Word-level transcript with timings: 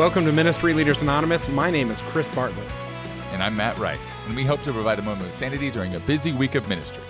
Welcome 0.00 0.24
to 0.24 0.32
Ministry 0.32 0.72
Leaders 0.72 1.02
Anonymous. 1.02 1.46
My 1.50 1.70
name 1.70 1.90
is 1.90 2.00
Chris 2.00 2.30
Bartlett. 2.30 2.72
And 3.32 3.42
I'm 3.42 3.54
Matt 3.54 3.78
Rice, 3.78 4.14
and 4.26 4.34
we 4.34 4.46
hope 4.46 4.62
to 4.62 4.72
provide 4.72 4.98
a 4.98 5.02
moment 5.02 5.26
of 5.26 5.34
sanity 5.34 5.70
during 5.70 5.94
a 5.94 6.00
busy 6.00 6.32
week 6.32 6.54
of 6.54 6.66
ministry. 6.70 7.02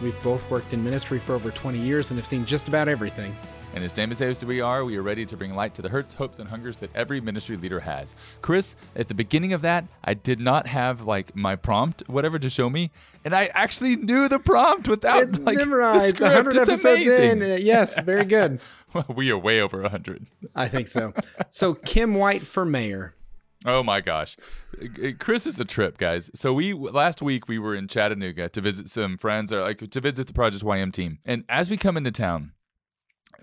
We've 0.00 0.16
both 0.22 0.48
worked 0.48 0.72
in 0.72 0.82
ministry 0.82 1.18
for 1.18 1.34
over 1.34 1.50
20 1.50 1.78
years 1.78 2.10
and 2.10 2.16
have 2.16 2.24
seen 2.24 2.46
just 2.46 2.66
about 2.66 2.88
everything. 2.88 3.36
And 3.74 3.84
as 3.84 3.92
damn 3.92 4.10
as 4.10 4.44
we 4.44 4.60
are, 4.60 4.84
we 4.84 4.96
are 4.96 5.02
ready 5.02 5.24
to 5.26 5.36
bring 5.36 5.54
light 5.54 5.74
to 5.74 5.82
the 5.82 5.88
hurts, 5.88 6.12
hopes, 6.14 6.38
and 6.38 6.48
hungers 6.48 6.78
that 6.78 6.90
every 6.96 7.20
ministry 7.20 7.56
leader 7.56 7.78
has. 7.78 8.14
Chris, 8.42 8.74
at 8.96 9.08
the 9.08 9.14
beginning 9.14 9.52
of 9.52 9.62
that, 9.62 9.84
I 10.04 10.14
did 10.14 10.40
not 10.40 10.66
have 10.66 11.02
like 11.02 11.36
my 11.36 11.54
prompt, 11.54 12.02
whatever, 12.08 12.38
to 12.38 12.48
show 12.50 12.68
me, 12.70 12.90
and 13.24 13.34
I 13.34 13.50
actually 13.54 13.96
knew 13.96 14.28
the 14.28 14.38
prompt 14.38 14.88
without 14.88 15.22
It's 15.22 15.38
like 15.38 15.58
memorized. 15.58 16.16
the 16.16 16.24
100 16.24 16.50
script. 16.50 16.56
It's 16.56 16.68
episodes 16.84 17.06
amazing. 17.06 17.42
in. 17.42 17.66
Yes, 17.66 18.00
very 18.00 18.24
good. 18.24 18.60
Well, 18.94 19.04
we 19.14 19.30
are 19.30 19.36
way 19.36 19.60
over 19.60 19.86
hundred. 19.86 20.28
I 20.56 20.66
think 20.66 20.88
so. 20.88 21.12
So, 21.50 21.74
Kim 21.74 22.14
White 22.14 22.40
for 22.42 22.64
mayor. 22.64 23.14
Oh 23.66 23.82
my 23.82 24.00
gosh. 24.00 24.34
Chris 25.18 25.46
is 25.46 25.60
a 25.60 25.64
trip, 25.66 25.98
guys. 25.98 26.30
So 26.34 26.54
we 26.54 26.72
last 26.72 27.20
week 27.20 27.48
we 27.48 27.58
were 27.58 27.74
in 27.74 27.86
Chattanooga 27.86 28.48
to 28.48 28.60
visit 28.62 28.88
some 28.88 29.18
friends 29.18 29.52
or 29.52 29.60
like 29.60 29.90
to 29.90 30.00
visit 30.00 30.26
the 30.26 30.32
Project 30.32 30.64
YM 30.64 30.90
team. 30.90 31.18
And 31.26 31.44
as 31.50 31.68
we 31.68 31.76
come 31.76 31.98
into 31.98 32.10
town, 32.10 32.52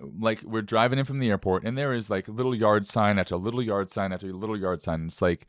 like 0.02 0.42
we're 0.44 0.62
driving 0.62 1.00
in 1.00 1.06
from 1.06 1.20
the 1.20 1.30
airport 1.30 1.64
and 1.64 1.78
there 1.78 1.94
is 1.94 2.10
like 2.10 2.28
little 2.28 2.54
yard 2.54 2.86
sign 2.86 3.18
after 3.18 3.36
a 3.36 3.38
little 3.38 3.62
yard 3.62 3.92
sign 3.92 4.12
after 4.12 4.28
a 4.30 4.34
little 4.34 4.58
yard 4.58 4.82
sign. 4.82 5.06
It's 5.06 5.22
like 5.22 5.48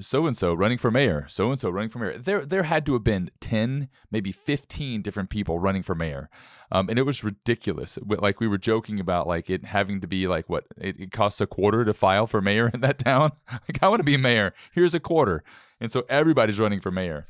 so 0.00 0.26
and 0.26 0.36
so 0.36 0.54
running 0.54 0.78
for 0.78 0.90
mayor, 0.90 1.26
so 1.28 1.50
and 1.50 1.58
so 1.58 1.68
running 1.70 1.90
for 1.90 1.98
mayor. 1.98 2.18
There 2.18 2.46
there 2.46 2.62
had 2.62 2.86
to 2.86 2.94
have 2.94 3.04
been 3.04 3.30
10, 3.40 3.88
maybe 4.10 4.32
15 4.32 5.02
different 5.02 5.30
people 5.30 5.58
running 5.58 5.82
for 5.82 5.94
mayor. 5.94 6.30
Um, 6.70 6.88
and 6.88 6.98
it 6.98 7.02
was 7.02 7.22
ridiculous. 7.22 7.98
Like 8.06 8.40
we 8.40 8.48
were 8.48 8.58
joking 8.58 8.98
about 8.98 9.26
like 9.26 9.50
it 9.50 9.64
having 9.64 10.00
to 10.00 10.06
be 10.06 10.26
like 10.26 10.48
what 10.48 10.64
it, 10.78 10.98
it 10.98 11.12
costs 11.12 11.40
a 11.40 11.46
quarter 11.46 11.84
to 11.84 11.92
file 11.92 12.26
for 12.26 12.40
mayor 12.40 12.70
in 12.72 12.80
that 12.80 12.98
town. 13.04 13.32
like 13.50 13.82
I 13.82 13.88
want 13.88 14.00
to 14.00 14.04
be 14.04 14.16
mayor. 14.16 14.54
Here's 14.72 14.94
a 14.94 15.00
quarter. 15.00 15.44
And 15.80 15.90
so 15.90 16.04
everybody's 16.08 16.60
running 16.60 16.80
for 16.80 16.90
mayor. 16.90 17.26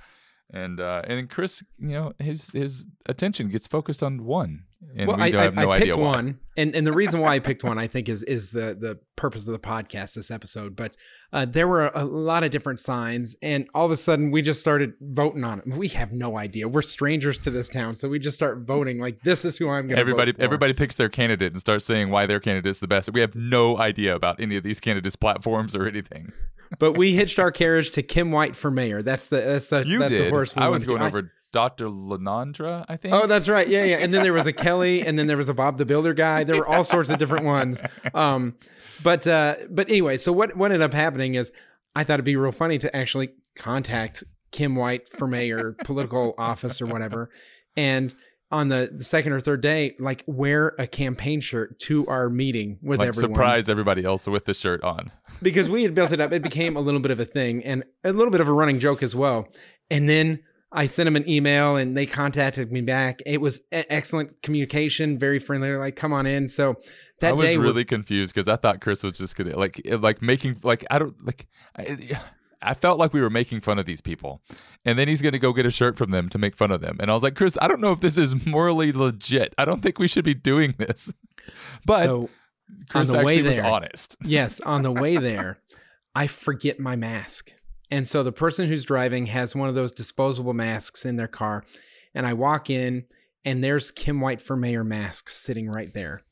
And 0.52 0.80
uh, 0.80 1.02
and 1.06 1.30
Chris, 1.30 1.62
you 1.78 1.88
know, 1.88 2.12
his 2.18 2.50
his 2.50 2.86
attention 3.06 3.48
gets 3.48 3.66
focused 3.66 4.02
on 4.02 4.22
one, 4.24 4.64
and 4.94 5.08
well, 5.08 5.16
we 5.16 5.34
I, 5.34 5.40
I, 5.40 5.42
have 5.44 5.54
no 5.54 5.70
I 5.70 5.76
idea 5.76 5.94
picked 5.94 5.98
one, 5.98 6.40
and 6.58 6.74
and 6.74 6.86
the 6.86 6.92
reason 6.92 7.20
why 7.20 7.34
I 7.34 7.38
picked 7.38 7.64
one, 7.64 7.78
I 7.78 7.86
think, 7.86 8.06
is 8.06 8.22
is 8.24 8.50
the 8.50 8.76
the 8.78 8.98
purpose 9.16 9.46
of 9.46 9.54
the 9.54 9.58
podcast, 9.58 10.12
this 10.12 10.30
episode. 10.30 10.76
But 10.76 10.94
uh, 11.32 11.46
there 11.46 11.66
were 11.66 11.90
a, 11.94 12.04
lot 12.04 12.44
of 12.44 12.50
different 12.50 12.80
signs, 12.80 13.34
and 13.40 13.66
all 13.74 13.86
of 13.86 13.92
a 13.92 13.96
sudden, 13.96 14.30
we 14.30 14.42
just 14.42 14.60
started 14.60 14.92
voting 15.00 15.42
on 15.42 15.60
it. 15.60 15.68
We 15.68 15.88
have 15.88 16.12
no 16.12 16.36
idea. 16.36 16.68
We're 16.68 16.82
strangers 16.82 17.38
to 17.40 17.50
this 17.50 17.70
town, 17.70 17.94
so 17.94 18.10
we 18.10 18.18
just 18.18 18.34
start 18.34 18.58
voting. 18.58 18.98
Like 18.98 19.22
this 19.22 19.46
is 19.46 19.56
who 19.56 19.70
I'm 19.70 19.86
going 19.86 19.96
to. 19.96 20.00
Everybody 20.00 20.32
vote 20.32 20.38
for. 20.38 20.44
everybody 20.44 20.74
picks 20.74 20.96
their 20.96 21.08
candidate 21.08 21.52
and 21.52 21.60
starts 21.62 21.86
saying 21.86 22.10
why 22.10 22.26
their 22.26 22.40
candidate 22.40 22.68
is 22.68 22.80
the 22.80 22.88
best. 22.88 23.10
We 23.10 23.20
have 23.20 23.34
no 23.34 23.78
idea 23.78 24.14
about 24.14 24.38
any 24.38 24.56
of 24.56 24.64
these 24.64 24.80
candidates' 24.80 25.16
platforms 25.16 25.74
or 25.74 25.86
anything. 25.86 26.30
But 26.78 26.92
we 26.92 27.14
hitched 27.14 27.38
our 27.38 27.50
carriage 27.50 27.90
to 27.92 28.02
Kim 28.02 28.32
White 28.32 28.56
for 28.56 28.70
mayor. 28.70 29.02
That's 29.02 29.26
the 29.26 29.36
that's 29.36 29.68
the 29.68 29.86
You 29.86 29.98
that's 29.98 30.12
did. 30.12 30.26
the 30.26 30.30
horse. 30.30 30.54
We 30.54 30.62
I 30.62 30.68
was 30.68 30.84
going 30.84 31.02
over 31.02 31.32
Dr. 31.52 31.86
Lenandra, 31.86 32.84
I 32.88 32.96
think. 32.96 33.14
Oh, 33.14 33.26
that's 33.26 33.48
right. 33.48 33.68
Yeah, 33.68 33.84
yeah. 33.84 33.96
And 33.96 34.12
then 34.12 34.22
there 34.22 34.32
was 34.32 34.46
a 34.46 34.52
Kelly, 34.54 35.06
and 35.06 35.18
then 35.18 35.26
there 35.26 35.36
was 35.36 35.48
a 35.50 35.54
Bob 35.54 35.76
the 35.78 35.84
Builder 35.84 36.14
guy. 36.14 36.44
There 36.44 36.56
were 36.56 36.66
all 36.66 36.82
sorts 36.84 37.10
of 37.10 37.18
different 37.18 37.44
ones. 37.44 37.82
Um, 38.14 38.54
but 39.02 39.26
uh, 39.26 39.56
but 39.70 39.88
anyway, 39.88 40.16
so 40.16 40.32
what 40.32 40.56
what 40.56 40.72
ended 40.72 40.84
up 40.84 40.94
happening 40.94 41.34
is 41.34 41.52
I 41.94 42.04
thought 42.04 42.14
it'd 42.14 42.24
be 42.24 42.36
real 42.36 42.52
funny 42.52 42.78
to 42.78 42.94
actually 42.96 43.30
contact 43.54 44.24
Kim 44.50 44.74
White 44.76 45.08
for 45.08 45.26
mayor, 45.26 45.76
political 45.84 46.34
office 46.38 46.80
or 46.80 46.86
whatever, 46.86 47.30
and 47.76 48.14
on 48.52 48.68
the, 48.68 48.90
the 48.92 49.02
second 49.02 49.32
or 49.32 49.40
third 49.40 49.62
day, 49.62 49.94
like 49.98 50.22
wear 50.26 50.74
a 50.78 50.86
campaign 50.86 51.40
shirt 51.40 51.78
to 51.80 52.06
our 52.06 52.28
meeting 52.28 52.78
with 52.82 53.00
like 53.00 53.08
everyone 53.08 53.34
surprise 53.34 53.68
everybody 53.68 54.04
else 54.04 54.26
with 54.26 54.44
the 54.44 54.54
shirt 54.54 54.84
on. 54.84 55.10
because 55.42 55.70
we 55.70 55.82
had 55.82 55.94
built 55.94 56.12
it 56.12 56.20
up. 56.20 56.32
It 56.32 56.42
became 56.42 56.76
a 56.76 56.80
little 56.80 57.00
bit 57.00 57.10
of 57.10 57.18
a 57.18 57.24
thing 57.24 57.64
and 57.64 57.82
a 58.04 58.12
little 58.12 58.30
bit 58.30 58.42
of 58.42 58.48
a 58.48 58.52
running 58.52 58.78
joke 58.78 59.02
as 59.02 59.16
well. 59.16 59.48
And 59.90 60.08
then 60.08 60.40
I 60.70 60.86
sent 60.86 61.06
them 61.06 61.16
an 61.16 61.28
email 61.28 61.76
and 61.76 61.96
they 61.96 62.06
contacted 62.06 62.70
me 62.72 62.82
back. 62.82 63.20
It 63.26 63.40
was 63.40 63.60
excellent 63.72 64.42
communication, 64.42 65.18
very 65.18 65.38
friendly. 65.38 65.68
They're 65.68 65.78
like, 65.78 65.96
come 65.96 66.12
on 66.12 66.26
in. 66.26 66.48
So 66.48 66.76
that 67.20 67.30
I 67.30 67.32
was 67.32 67.44
day, 67.44 67.56
we- 67.56 67.64
really 67.64 67.84
confused 67.84 68.34
because 68.34 68.48
I 68.48 68.56
thought 68.56 68.80
Chris 68.80 69.02
was 69.02 69.14
just 69.14 69.34
gonna 69.36 69.56
like 69.56 69.80
eh, 69.84 69.96
like 69.96 70.20
making 70.20 70.60
like 70.62 70.84
I 70.90 70.98
don't 70.98 71.14
like 71.24 71.46
I, 71.76 72.18
I 72.62 72.74
felt 72.74 72.98
like 72.98 73.12
we 73.12 73.20
were 73.20 73.30
making 73.30 73.60
fun 73.60 73.78
of 73.78 73.86
these 73.86 74.00
people, 74.00 74.40
and 74.84 74.98
then 74.98 75.08
he's 75.08 75.22
gonna 75.22 75.38
go 75.38 75.52
get 75.52 75.66
a 75.66 75.70
shirt 75.70 75.96
from 75.96 76.10
them 76.10 76.28
to 76.30 76.38
make 76.38 76.56
fun 76.56 76.70
of 76.70 76.80
them, 76.80 76.96
and 77.00 77.10
I 77.10 77.14
was 77.14 77.22
like, 77.22 77.34
Chris, 77.34 77.58
I 77.60 77.68
don't 77.68 77.80
know 77.80 77.92
if 77.92 78.00
this 78.00 78.18
is 78.18 78.46
morally 78.46 78.92
legit. 78.92 79.54
I 79.58 79.64
don't 79.64 79.82
think 79.82 79.98
we 79.98 80.08
should 80.08 80.24
be 80.24 80.34
doing 80.34 80.74
this. 80.78 81.12
But 81.84 82.02
so 82.02 82.30
Chris 82.88 83.10
on 83.10 83.16
the 83.16 83.24
way 83.24 83.38
actually 83.38 83.48
was 83.48 83.58
honest. 83.58 84.16
yes, 84.24 84.60
on 84.60 84.82
the 84.82 84.92
way 84.92 85.16
there, 85.16 85.58
I 86.14 86.28
forget 86.28 86.78
my 86.78 86.94
mask. 86.94 87.52
And 87.90 88.06
so 88.06 88.22
the 88.22 88.32
person 88.32 88.68
who's 88.68 88.84
driving 88.84 89.26
has 89.26 89.54
one 89.54 89.68
of 89.68 89.74
those 89.74 89.92
disposable 89.92 90.54
masks 90.54 91.04
in 91.04 91.16
their 91.16 91.28
car. 91.28 91.64
And 92.14 92.26
I 92.26 92.32
walk 92.32 92.70
in, 92.70 93.04
and 93.44 93.62
there's 93.62 93.90
Kim 93.90 94.20
White 94.20 94.40
for 94.40 94.56
Mayor 94.56 94.84
mask 94.84 95.28
sitting 95.28 95.68
right 95.68 95.92
there. 95.92 96.22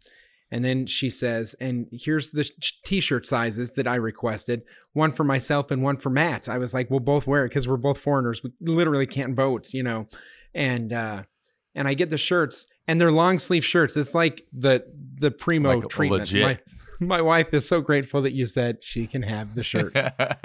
And 0.52 0.64
then 0.64 0.86
she 0.86 1.10
says, 1.10 1.54
and 1.60 1.86
here's 1.92 2.30
the 2.32 2.48
t 2.84 3.00
shirt 3.00 3.24
sizes 3.26 3.74
that 3.74 3.86
I 3.86 3.94
requested 3.94 4.62
one 4.92 5.12
for 5.12 5.22
myself 5.24 5.70
and 5.70 5.82
one 5.82 5.96
for 5.96 6.10
Matt. 6.10 6.48
I 6.48 6.58
was 6.58 6.74
like, 6.74 6.90
we'll 6.90 7.00
both 7.00 7.26
wear 7.26 7.44
it 7.44 7.50
because 7.50 7.68
we're 7.68 7.76
both 7.76 7.98
foreigners. 7.98 8.42
We 8.42 8.50
literally 8.60 9.06
can't 9.06 9.36
vote, 9.36 9.72
you 9.72 9.82
know. 9.82 10.06
And, 10.54 10.92
uh, 10.92 11.22
and 11.76 11.86
I 11.86 11.94
get 11.94 12.10
the 12.10 12.18
shirts, 12.18 12.66
and 12.88 13.00
they're 13.00 13.12
long 13.12 13.38
sleeve 13.38 13.64
shirts. 13.64 13.96
It's 13.96 14.12
like 14.14 14.42
the 14.52 14.84
the 15.20 15.30
primo 15.30 15.76
Like 15.78 15.88
treatment. 15.88 16.34
My, 16.34 16.58
my 16.98 17.20
wife 17.22 17.54
is 17.54 17.68
so 17.68 17.80
grateful 17.80 18.22
that 18.22 18.32
you 18.32 18.46
said 18.46 18.82
she 18.82 19.06
can 19.06 19.22
have 19.22 19.54
the 19.54 19.62
shirt. 19.62 19.92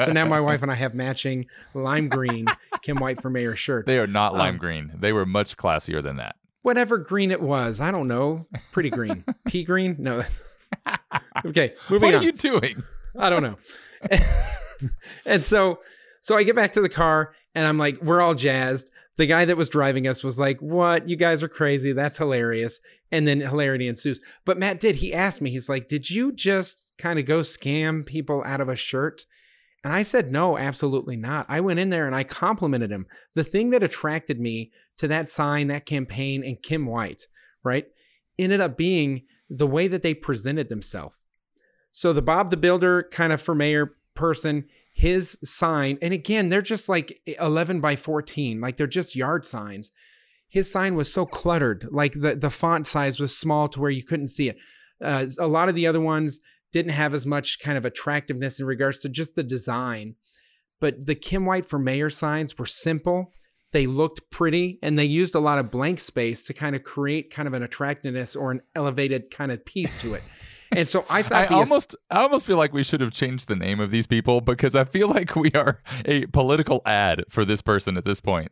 so 0.05 0.11
now 0.11 0.25
my 0.27 0.39
wife 0.39 0.61
and 0.61 0.71
I 0.71 0.75
have 0.75 0.93
matching 0.93 1.43
lime 1.73 2.09
green 2.09 2.45
Kim 2.83 2.97
White 2.97 3.21
for 3.21 3.31
Mayor 3.31 3.55
shirts. 3.55 3.87
they 3.87 3.99
are 3.99 4.05
not 4.05 4.35
lime 4.35 4.53
Um, 4.53 4.59
green. 4.59 4.91
They 4.93 5.13
were 5.13 5.25
much 5.25 5.57
classier 5.57 6.03
than 6.03 6.17
that. 6.17 6.35
Whatever 6.65 6.97
green 6.97 7.29
it 7.29 7.41
was, 7.41 7.79
I 7.79 7.91
don't 7.91 8.07
know. 8.07 8.47
Pretty 8.71 8.89
green, 8.89 9.23
pea 9.47 9.63
green. 9.63 9.97
No. 9.99 10.23
okay, 11.45 11.75
moving 11.91 12.07
What 12.07 12.15
on. 12.15 12.21
are 12.21 12.23
you 12.23 12.31
doing? 12.31 12.81
I 13.15 13.29
don't 13.29 13.43
know. 13.43 13.57
and 15.27 15.43
so 15.43 15.77
so 16.21 16.35
I 16.35 16.41
get 16.41 16.55
back 16.55 16.73
to 16.73 16.81
the 16.81 16.89
car 16.89 17.35
and 17.53 17.67
I'm 17.67 17.77
like, 17.77 18.01
we're 18.01 18.19
all 18.19 18.33
jazzed. 18.33 18.89
The 19.17 19.27
guy 19.27 19.45
that 19.45 19.57
was 19.57 19.69
driving 19.69 20.07
us 20.07 20.23
was 20.23 20.39
like, 20.39 20.59
What? 20.59 21.07
You 21.07 21.15
guys 21.15 21.43
are 21.43 21.47
crazy. 21.47 21.93
That's 21.93 22.17
hilarious. 22.17 22.79
And 23.11 23.27
then 23.27 23.41
hilarity 23.41 23.87
ensues. 23.87 24.19
But 24.43 24.57
Matt 24.57 24.79
did. 24.79 24.95
He 24.95 25.13
asked 25.13 25.43
me, 25.43 25.51
he's 25.51 25.69
like, 25.69 25.87
Did 25.87 26.09
you 26.09 26.31
just 26.31 26.93
kind 26.97 27.19
of 27.19 27.27
go 27.27 27.41
scam 27.41 28.03
people 28.03 28.43
out 28.43 28.59
of 28.59 28.69
a 28.69 28.75
shirt? 28.75 29.27
And 29.83 29.93
I 29.93 30.01
said, 30.01 30.31
No, 30.31 30.57
absolutely 30.57 31.15
not. 31.15 31.45
I 31.47 31.61
went 31.61 31.77
in 31.77 31.91
there 31.91 32.07
and 32.07 32.15
I 32.15 32.23
complimented 32.23 32.91
him. 32.91 33.05
The 33.35 33.43
thing 33.43 33.69
that 33.69 33.83
attracted 33.83 34.39
me 34.39 34.71
to 34.97 35.07
that 35.07 35.29
sign, 35.29 35.67
that 35.67 35.85
campaign, 35.85 36.43
and 36.43 36.61
Kim 36.61 36.85
White, 36.85 37.27
right, 37.63 37.85
ended 38.37 38.61
up 38.61 38.77
being 38.77 39.23
the 39.49 39.67
way 39.67 39.87
that 39.87 40.01
they 40.01 40.13
presented 40.13 40.69
themselves. 40.69 41.17
So 41.91 42.13
the 42.13 42.21
Bob 42.21 42.49
the 42.49 42.57
Builder 42.57 43.03
kind 43.11 43.31
of 43.31 43.41
for 43.41 43.55
mayor 43.55 43.95
person, 44.15 44.65
his 44.93 45.37
sign, 45.43 45.97
and 46.01 46.13
again, 46.13 46.49
they're 46.49 46.61
just 46.61 46.89
like 46.89 47.21
11 47.25 47.81
by 47.81 47.95
14, 47.95 48.59
like 48.59 48.77
they're 48.77 48.87
just 48.87 49.15
yard 49.15 49.45
signs. 49.45 49.91
His 50.47 50.71
sign 50.71 50.95
was 50.95 51.11
so 51.11 51.25
cluttered, 51.25 51.87
like 51.91 52.13
the, 52.13 52.35
the 52.35 52.49
font 52.49 52.87
size 52.87 53.19
was 53.19 53.37
small 53.37 53.67
to 53.69 53.79
where 53.79 53.91
you 53.91 54.03
couldn't 54.03 54.29
see 54.29 54.49
it. 54.49 54.57
Uh, 55.01 55.25
a 55.39 55.47
lot 55.47 55.69
of 55.69 55.75
the 55.75 55.87
other 55.87 55.99
ones 55.99 56.39
didn't 56.71 56.91
have 56.91 57.13
as 57.13 57.25
much 57.25 57.59
kind 57.59 57.77
of 57.77 57.85
attractiveness 57.85 58.59
in 58.59 58.65
regards 58.65 58.99
to 58.99 59.09
just 59.09 59.35
the 59.35 59.43
design. 59.43 60.15
But 60.81 61.05
the 61.05 61.15
Kim 61.15 61.45
White 61.45 61.65
for 61.65 61.79
mayor 61.79 62.09
signs 62.09 62.57
were 62.57 62.65
simple. 62.65 63.31
They 63.71 63.87
looked 63.87 64.29
pretty 64.29 64.79
and 64.81 64.97
they 64.97 65.05
used 65.05 65.35
a 65.35 65.39
lot 65.39 65.59
of 65.59 65.69
blank 65.71 65.99
space 65.99 66.43
to 66.45 66.53
kind 66.53 66.75
of 66.75 66.83
create 66.83 67.29
kind 67.29 67.47
of 67.47 67.53
an 67.53 67.63
attractiveness 67.63 68.35
or 68.35 68.51
an 68.51 68.61
elevated 68.75 69.31
kind 69.31 69.51
of 69.51 69.65
piece 69.65 69.99
to 70.01 70.13
it. 70.13 70.23
And 70.71 70.87
so 70.87 71.05
I 71.09 71.21
thought 71.21 71.51
I 71.51 71.55
almost, 71.55 71.95
I 72.09 72.23
almost 72.23 72.45
feel 72.45 72.57
like 72.57 72.73
we 72.73 72.83
should 72.83 72.99
have 72.99 73.11
changed 73.11 73.47
the 73.47 73.55
name 73.55 73.79
of 73.79 73.91
these 73.91 74.07
people 74.07 74.41
because 74.41 74.75
I 74.75 74.83
feel 74.83 75.07
like 75.07 75.35
we 75.35 75.51
are 75.51 75.81
a 76.05 76.25
political 76.25 76.81
ad 76.85 77.23
for 77.29 77.45
this 77.45 77.61
person 77.61 77.95
at 77.97 78.03
this 78.03 78.19
point. 78.19 78.49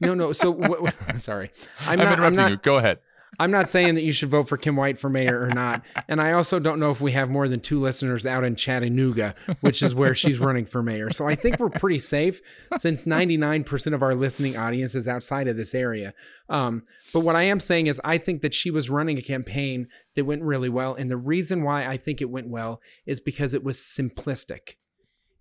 No, 0.00 0.12
no. 0.12 0.32
So, 0.32 0.52
w- 0.60 0.86
w- 0.86 0.92
sorry, 1.18 1.50
I'm, 1.80 1.92
I'm, 1.92 1.98
not. 1.98 2.06
I'm 2.06 2.12
interrupting 2.14 2.36
not. 2.36 2.50
you. 2.50 2.56
Go 2.58 2.76
ahead. 2.76 2.98
I'm 3.38 3.50
not 3.50 3.68
saying 3.68 3.94
that 3.94 4.02
you 4.02 4.12
should 4.12 4.28
vote 4.28 4.48
for 4.48 4.56
Kim 4.56 4.76
White 4.76 4.98
for 4.98 5.08
mayor 5.08 5.40
or 5.40 5.48
not. 5.48 5.82
And 6.06 6.20
I 6.20 6.32
also 6.32 6.58
don't 6.58 6.78
know 6.78 6.90
if 6.90 7.00
we 7.00 7.12
have 7.12 7.30
more 7.30 7.48
than 7.48 7.60
two 7.60 7.80
listeners 7.80 8.26
out 8.26 8.44
in 8.44 8.56
Chattanooga, 8.56 9.34
which 9.60 9.82
is 9.82 9.94
where 9.94 10.14
she's 10.14 10.38
running 10.38 10.66
for 10.66 10.82
mayor. 10.82 11.10
So 11.10 11.26
I 11.26 11.34
think 11.34 11.58
we're 11.58 11.70
pretty 11.70 11.98
safe 11.98 12.40
since 12.76 13.04
99% 13.06 13.94
of 13.94 14.02
our 14.02 14.14
listening 14.14 14.56
audience 14.56 14.94
is 14.94 15.08
outside 15.08 15.48
of 15.48 15.56
this 15.56 15.74
area. 15.74 16.12
Um, 16.48 16.82
but 17.12 17.20
what 17.20 17.36
I 17.36 17.42
am 17.42 17.60
saying 17.60 17.86
is, 17.86 18.00
I 18.04 18.18
think 18.18 18.42
that 18.42 18.54
she 18.54 18.70
was 18.70 18.90
running 18.90 19.18
a 19.18 19.22
campaign 19.22 19.88
that 20.14 20.24
went 20.24 20.42
really 20.42 20.68
well. 20.68 20.94
And 20.94 21.10
the 21.10 21.16
reason 21.16 21.62
why 21.62 21.86
I 21.86 21.96
think 21.96 22.20
it 22.20 22.30
went 22.30 22.48
well 22.48 22.80
is 23.06 23.20
because 23.20 23.54
it 23.54 23.64
was 23.64 23.78
simplistic. 23.78 24.76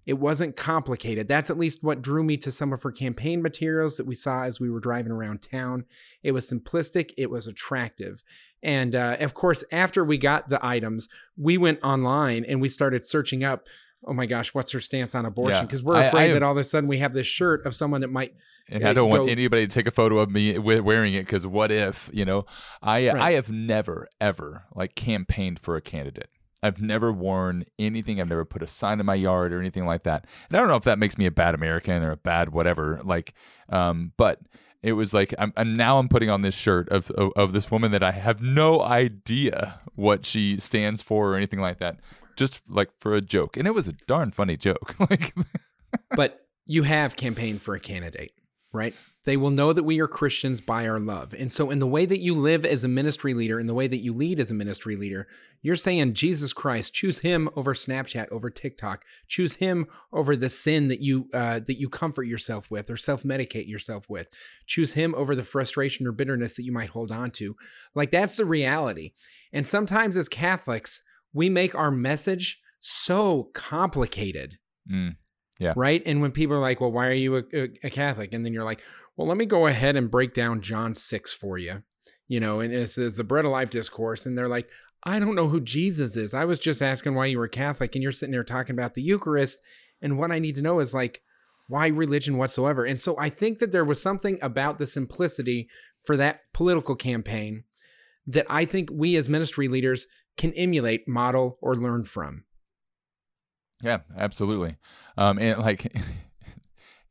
It 0.05 0.13
wasn't 0.13 0.55
complicated. 0.55 1.27
That's 1.27 1.49
at 1.49 1.57
least 1.57 1.83
what 1.83 2.01
drew 2.01 2.23
me 2.23 2.37
to 2.37 2.51
some 2.51 2.73
of 2.73 2.81
her 2.83 2.91
campaign 2.91 3.41
materials 3.41 3.97
that 3.97 4.05
we 4.07 4.15
saw 4.15 4.43
as 4.43 4.59
we 4.59 4.69
were 4.69 4.79
driving 4.79 5.11
around 5.11 5.41
town. 5.41 5.85
It 6.23 6.31
was 6.31 6.49
simplistic, 6.49 7.11
it 7.17 7.29
was 7.29 7.47
attractive. 7.47 8.23
And 8.63 8.95
uh, 8.95 9.17
of 9.19 9.33
course, 9.33 9.63
after 9.71 10.03
we 10.03 10.17
got 10.17 10.49
the 10.49 10.63
items, 10.65 11.07
we 11.37 11.57
went 11.57 11.79
online 11.83 12.45
and 12.45 12.61
we 12.61 12.69
started 12.69 13.05
searching 13.05 13.43
up 13.43 13.67
oh 14.03 14.13
my 14.13 14.25
gosh, 14.25 14.51
what's 14.53 14.71
her 14.71 14.79
stance 14.79 15.13
on 15.13 15.25
abortion? 15.27 15.57
Yeah. 15.57 15.61
Because 15.61 15.83
we're 15.83 15.95
I- 15.95 16.01
I 16.01 16.05
afraid 16.05 16.27
have- 16.29 16.33
that 16.33 16.43
all 16.43 16.51
of 16.53 16.57
a 16.57 16.63
sudden 16.63 16.87
we 16.87 16.97
have 16.97 17.13
this 17.13 17.27
shirt 17.27 17.65
of 17.65 17.75
someone 17.75 18.01
that 18.01 18.07
might. 18.09 18.33
And 18.67 18.83
uh, 18.83 18.89
I 18.89 18.93
don't 18.93 19.09
want 19.11 19.29
anybody 19.29 19.67
to 19.67 19.71
take 19.71 19.85
a 19.87 19.91
photo 19.91 20.17
of 20.19 20.31
me 20.31 20.57
wearing 20.57 21.13
it 21.13 21.25
because 21.25 21.45
what 21.45 21.71
if, 21.71 22.09
you 22.11 22.25
know? 22.25 22.45
I 22.81 23.09
Right. 23.09 23.21
I 23.21 23.31
have 23.33 23.51
never 23.51 24.07
ever 24.19 24.63
like 24.73 24.95
campaigned 24.95 25.59
for 25.59 25.75
a 25.75 25.81
candidate. 25.81 26.29
I've 26.63 26.81
never 26.81 27.11
worn 27.11 27.65
anything. 27.79 28.21
I've 28.21 28.29
never 28.29 28.45
put 28.45 28.61
a 28.61 28.67
sign 28.67 28.99
in 28.99 29.05
my 29.05 29.15
yard 29.15 29.53
or 29.53 29.59
anything 29.59 29.85
like 29.85 30.03
that. 30.03 30.25
And 30.49 30.57
I 30.57 30.59
don't 30.59 30.69
know 30.69 30.75
if 30.75 30.83
that 30.83 30.99
makes 30.99 31.17
me 31.17 31.25
a 31.25 31.31
bad 31.31 31.55
American 31.55 32.03
or 32.03 32.11
a 32.11 32.17
bad 32.17 32.49
whatever. 32.49 33.01
Like, 33.03 33.33
um, 33.69 34.13
but 34.17 34.39
it 34.83 34.93
was 34.93 35.13
like 35.13 35.33
I'm, 35.37 35.53
I'm 35.57 35.75
now 35.75 35.99
I'm 35.99 36.09
putting 36.09 36.29
on 36.29 36.41
this 36.41 36.55
shirt 36.55 36.89
of, 36.89 37.11
of 37.11 37.31
of 37.35 37.53
this 37.53 37.69
woman 37.69 37.91
that 37.91 38.03
I 38.03 38.11
have 38.11 38.41
no 38.41 38.81
idea 38.81 39.79
what 39.95 40.25
she 40.25 40.59
stands 40.59 41.01
for 41.01 41.31
or 41.31 41.35
anything 41.35 41.59
like 41.59 41.79
that. 41.79 41.97
Just 42.35 42.63
like 42.67 42.89
for 42.99 43.13
a 43.13 43.21
joke, 43.21 43.57
and 43.57 43.67
it 43.67 43.71
was 43.71 43.87
a 43.87 43.93
darn 43.93 44.31
funny 44.31 44.57
joke. 44.57 44.95
like, 45.09 45.35
but 46.15 46.45
you 46.65 46.83
have 46.83 47.15
campaigned 47.15 47.61
for 47.61 47.75
a 47.75 47.79
candidate, 47.79 48.31
right? 48.71 48.95
They 49.23 49.37
will 49.37 49.51
know 49.51 49.71
that 49.71 49.83
we 49.83 49.99
are 49.99 50.07
Christians 50.07 50.61
by 50.61 50.87
our 50.87 50.99
love. 50.99 51.35
And 51.37 51.51
so, 51.51 51.69
in 51.69 51.77
the 51.77 51.87
way 51.87 52.07
that 52.07 52.21
you 52.21 52.33
live 52.33 52.65
as 52.65 52.83
a 52.83 52.87
ministry 52.87 53.35
leader, 53.35 53.59
in 53.59 53.67
the 53.67 53.73
way 53.75 53.85
that 53.85 53.99
you 53.99 54.13
lead 54.15 54.39
as 54.39 54.49
a 54.49 54.55
ministry 54.55 54.95
leader, 54.95 55.27
you're 55.61 55.75
saying, 55.75 56.13
Jesus 56.13 56.53
Christ, 56.53 56.95
choose 56.95 57.19
Him 57.19 57.47
over 57.55 57.75
Snapchat, 57.75 58.31
over 58.31 58.49
TikTok, 58.49 59.05
choose 59.27 59.55
Him 59.55 59.85
over 60.11 60.35
the 60.35 60.49
sin 60.49 60.87
that 60.87 61.01
you 61.01 61.29
uh, 61.35 61.59
that 61.59 61.79
you 61.79 61.87
comfort 61.87 62.23
yourself 62.23 62.71
with 62.71 62.89
or 62.89 62.97
self 62.97 63.21
medicate 63.21 63.67
yourself 63.67 64.09
with, 64.09 64.27
choose 64.65 64.93
Him 64.93 65.13
over 65.15 65.35
the 65.35 65.43
frustration 65.43 66.07
or 66.07 66.11
bitterness 66.11 66.53
that 66.53 66.65
you 66.65 66.71
might 66.71 66.89
hold 66.89 67.11
on 67.11 67.29
to. 67.31 67.55
Like 67.93 68.09
that's 68.09 68.37
the 68.37 68.45
reality. 68.45 69.11
And 69.53 69.67
sometimes, 69.67 70.17
as 70.17 70.29
Catholics, 70.29 71.03
we 71.31 71.47
make 71.47 71.75
our 71.75 71.91
message 71.91 72.59
so 72.79 73.51
complicated 73.53 74.57
mm, 74.91 75.15
right? 75.75 76.01
And 76.07 76.21
when 76.23 76.31
people 76.31 76.55
are 76.55 76.61
like, 76.61 76.81
"Well, 76.81 76.91
why 76.91 77.05
are 77.05 77.13
you 77.13 77.37
a, 77.37 77.43
a 77.83 77.89
Catholic?" 77.91 78.33
and 78.33 78.43
then 78.43 78.51
you're 78.51 78.65
like, 78.65 78.81
"Well, 79.21 79.27
let 79.27 79.37
me 79.37 79.45
go 79.45 79.67
ahead 79.67 79.95
and 79.95 80.09
break 80.09 80.33
down 80.33 80.61
John 80.61 80.95
six 80.95 81.31
for 81.31 81.57
you," 81.57 81.83
you 82.27 82.39
know, 82.39 82.59
and 82.59 82.73
it 82.73 82.89
says 82.89 83.15
the 83.15 83.23
bread 83.23 83.45
of 83.45 83.51
life 83.51 83.69
discourse, 83.69 84.25
and 84.25 84.37
they're 84.37 84.47
like, 84.47 84.69
"I 85.03 85.19
don't 85.19 85.35
know 85.35 85.49
who 85.49 85.61
Jesus 85.61 86.15
is. 86.15 86.33
I 86.33 86.45
was 86.45 86.59
just 86.59 86.81
asking 86.81 87.15
why 87.15 87.27
you 87.27 87.37
were 87.37 87.47
Catholic, 87.47 87.95
and 87.95 88.01
you're 88.01 88.11
sitting 88.11 88.31
there 88.31 88.43
talking 88.43 88.73
about 88.73 88.95
the 88.95 89.03
Eucharist, 89.03 89.59
and 90.01 90.17
what 90.17 90.31
I 90.31 90.39
need 90.39 90.55
to 90.55 90.61
know 90.61 90.79
is 90.79 90.93
like." 90.93 91.21
Why 91.67 91.87
religion 91.87 92.35
whatsoever? 92.35 92.83
And 92.83 92.99
so 92.99 93.17
I 93.17 93.29
think 93.29 93.59
that 93.59 93.71
there 93.71 93.85
was 93.85 94.01
something 94.01 94.37
about 94.41 94.77
the 94.77 94.85
simplicity 94.85 95.69
for 96.03 96.17
that 96.17 96.41
political 96.53 96.97
campaign 96.97 97.63
that 98.27 98.45
I 98.49 98.65
think 98.65 98.89
we 98.91 99.15
as 99.15 99.29
ministry 99.29 99.69
leaders 99.69 100.05
can 100.35 100.51
emulate, 100.53 101.07
model, 101.07 101.57
or 101.61 101.75
learn 101.75 102.03
from. 102.03 102.43
Yeah, 103.81 103.99
absolutely. 104.17 104.75
Um, 105.17 105.39
and 105.39 105.59
like, 105.59 105.95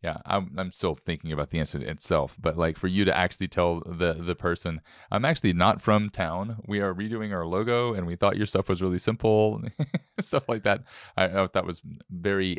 yeah, 0.02 0.19
I'm 0.25 0.55
I'm 0.56 0.73
still 0.73 0.94
thinking 0.94 1.31
about 1.31 1.50
the 1.50 1.58
incident 1.58 1.91
itself, 1.91 2.37
but 2.41 2.56
like 2.56 2.79
for 2.79 2.88
you 2.88 3.05
to 3.05 3.17
actually 3.17 3.49
tell 3.49 3.81
the 3.81 4.14
the 4.14 4.35
person, 4.35 4.81
I'm 5.11 5.26
actually 5.26 5.52
not 5.52 5.82
from 5.82 6.08
town. 6.08 6.56
We 6.67 6.81
are 6.81 6.94
redoing 6.94 7.35
our 7.35 7.47
logo, 7.47 7.93
and 7.93 8.06
we 8.06 8.17
thought 8.17 8.38
your 8.38 8.47
stuff 8.47 8.69
was 8.69 8.81
really 8.81 8.99
simple, 8.99 9.62
stuff 10.20 10.49
like 10.49 10.62
that. 10.62 10.85
I, 11.19 11.25
I 11.25 11.29
thought 11.29 11.52
that 11.52 11.67
was 11.67 11.82
very 12.11 12.58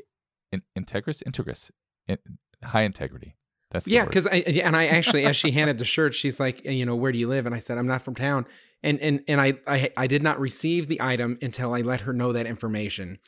in, 0.51 0.61
integrous, 0.77 1.23
integrous, 1.23 1.71
in, 2.07 2.19
high 2.63 2.83
integrity. 2.83 3.35
That's 3.71 3.85
the 3.85 3.91
yeah 3.91 4.05
because 4.05 4.27
i 4.27 4.35
and 4.63 4.75
i 4.75 4.87
actually 4.87 5.23
as 5.23 5.37
she 5.37 5.51
handed 5.51 5.77
the 5.77 5.85
shirt 5.85 6.13
she's 6.13 6.41
like 6.41 6.65
you 6.65 6.85
know 6.85 6.95
where 6.95 7.13
do 7.13 7.17
you 7.17 7.29
live 7.29 7.45
and 7.45 7.55
i 7.55 7.59
said 7.59 7.77
i'm 7.77 7.87
not 7.87 8.01
from 8.01 8.15
town 8.15 8.45
and 8.83 8.99
and 8.99 9.23
and 9.29 9.39
i 9.39 9.53
i, 9.65 9.89
I 9.95 10.07
did 10.07 10.21
not 10.21 10.41
receive 10.41 10.89
the 10.89 11.01
item 11.01 11.37
until 11.41 11.73
i 11.73 11.79
let 11.79 12.01
her 12.01 12.11
know 12.11 12.33
that 12.33 12.45
information 12.45 13.19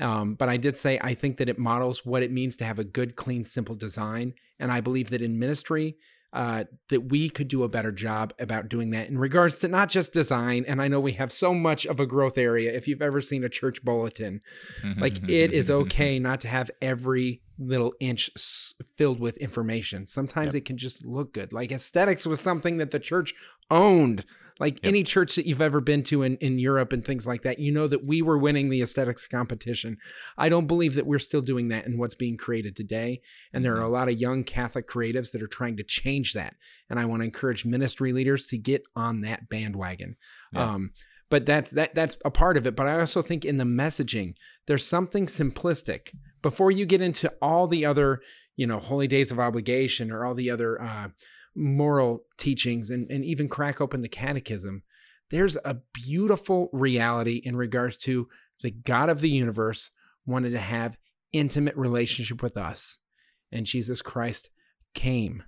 um, 0.00 0.34
but 0.34 0.48
i 0.48 0.56
did 0.56 0.76
say 0.76 0.98
i 1.02 1.14
think 1.14 1.36
that 1.36 1.48
it 1.48 1.58
models 1.58 2.04
what 2.04 2.22
it 2.22 2.32
means 2.32 2.56
to 2.56 2.64
have 2.64 2.78
a 2.78 2.84
good 2.84 3.16
clean 3.16 3.44
simple 3.44 3.74
design. 3.74 4.34
And 4.58 4.70
i 4.72 4.80
believe 4.80 5.10
that 5.10 5.22
in 5.22 5.38
ministry 5.38 5.96
uh, 6.32 6.64
that 6.88 7.10
we 7.10 7.28
could 7.28 7.46
do 7.48 7.62
a 7.62 7.68
better 7.68 7.92
job 7.92 8.32
about 8.38 8.70
doing 8.70 8.88
that 8.90 9.06
in 9.06 9.18
regards 9.18 9.58
to 9.58 9.68
not 9.68 9.90
just 9.90 10.12
design. 10.12 10.64
And 10.66 10.80
i 10.80 10.88
know 10.88 11.00
we 11.00 11.12
have 11.12 11.30
so 11.32 11.52
much 11.52 11.84
of 11.86 12.00
a 12.00 12.06
growth 12.06 12.38
area 12.38 12.72
if 12.74 12.88
you've 12.88 13.02
ever 13.02 13.20
seen 13.20 13.44
a 13.44 13.48
church 13.48 13.84
bulletin. 13.84 14.40
Like 14.96 15.28
it 15.28 15.52
is 15.52 15.70
okay 15.70 16.18
not 16.18 16.40
to 16.40 16.48
have 16.48 16.70
every 16.80 17.42
little 17.66 17.94
inch 18.00 18.30
filled 18.96 19.20
with 19.20 19.36
information. 19.38 20.06
Sometimes 20.06 20.54
it 20.54 20.64
can 20.64 20.76
just 20.76 21.04
look 21.04 21.32
good. 21.32 21.52
Like 21.52 21.72
aesthetics 21.72 22.26
was 22.26 22.40
something 22.40 22.78
that 22.78 22.90
the 22.90 23.00
church 23.00 23.34
owned. 23.70 24.24
Like 24.60 24.74
Yep. 24.74 24.88
any 24.88 25.02
church 25.02 25.34
that 25.36 25.46
you've 25.46 25.62
ever 25.62 25.80
been 25.80 26.02
to 26.04 26.22
in, 26.22 26.36
in 26.36 26.58
Europe 26.58 26.92
and 26.92 27.04
things 27.04 27.26
like 27.26 27.42
that, 27.42 27.58
you 27.58 27.72
know 27.72 27.88
that 27.88 28.04
we 28.04 28.22
were 28.22 28.38
winning 28.38 28.68
the 28.68 28.82
aesthetics 28.82 29.26
competition. 29.26 29.96
I 30.36 30.48
don't 30.50 30.66
believe 30.66 30.94
that 30.94 31.06
we're 31.06 31.18
still 31.18 31.40
doing 31.40 31.68
that 31.68 31.86
in 31.86 31.98
what's 31.98 32.14
being 32.14 32.36
created 32.36 32.76
today. 32.76 33.22
And 33.52 33.64
there 33.64 33.76
are 33.76 33.82
a 33.82 33.88
lot 33.88 34.08
of 34.08 34.20
young 34.20 34.44
Catholic 34.44 34.86
creatives 34.86 35.32
that 35.32 35.42
are 35.42 35.48
trying 35.48 35.78
to 35.78 35.82
change 35.82 36.34
that. 36.34 36.54
And 36.90 37.00
I 37.00 37.06
want 37.06 37.22
to 37.22 37.24
encourage 37.24 37.64
ministry 37.64 38.12
leaders 38.12 38.46
to 38.48 38.58
get 38.58 38.82
on 38.94 39.22
that 39.22 39.48
bandwagon. 39.48 40.16
Yeah. 40.52 40.74
Um, 40.74 40.90
but 41.30 41.46
that 41.46 41.70
that 41.70 41.94
that's 41.94 42.18
a 42.26 42.30
part 42.30 42.58
of 42.58 42.66
it. 42.66 42.76
But 42.76 42.86
I 42.86 43.00
also 43.00 43.22
think 43.22 43.46
in 43.46 43.56
the 43.56 43.64
messaging, 43.64 44.34
there's 44.66 44.86
something 44.86 45.26
simplistic 45.26 46.10
before 46.42 46.70
you 46.70 46.84
get 46.86 47.00
into 47.00 47.32
all 47.40 47.66
the 47.66 47.84
other, 47.86 48.20
you 48.56 48.66
know, 48.66 48.78
holy 48.78 49.06
days 49.06 49.32
of 49.32 49.38
obligation 49.40 50.10
or 50.10 50.24
all 50.24 50.34
the 50.34 50.50
other 50.50 50.80
uh, 50.80 51.08
moral 51.54 52.24
teachings, 52.38 52.90
and 52.90 53.10
and 53.10 53.24
even 53.24 53.48
crack 53.48 53.80
open 53.80 54.00
the 54.00 54.08
catechism. 54.08 54.82
There's 55.30 55.56
a 55.64 55.78
beautiful 55.94 56.68
reality 56.72 57.40
in 57.44 57.56
regards 57.56 57.96
to 57.98 58.28
the 58.60 58.70
God 58.70 59.08
of 59.08 59.20
the 59.20 59.30
universe 59.30 59.90
wanted 60.26 60.50
to 60.50 60.58
have 60.58 60.98
intimate 61.32 61.76
relationship 61.76 62.42
with 62.42 62.56
us, 62.56 62.98
and 63.50 63.64
Jesus 63.66 64.02
Christ 64.02 64.50
came, 64.94 65.42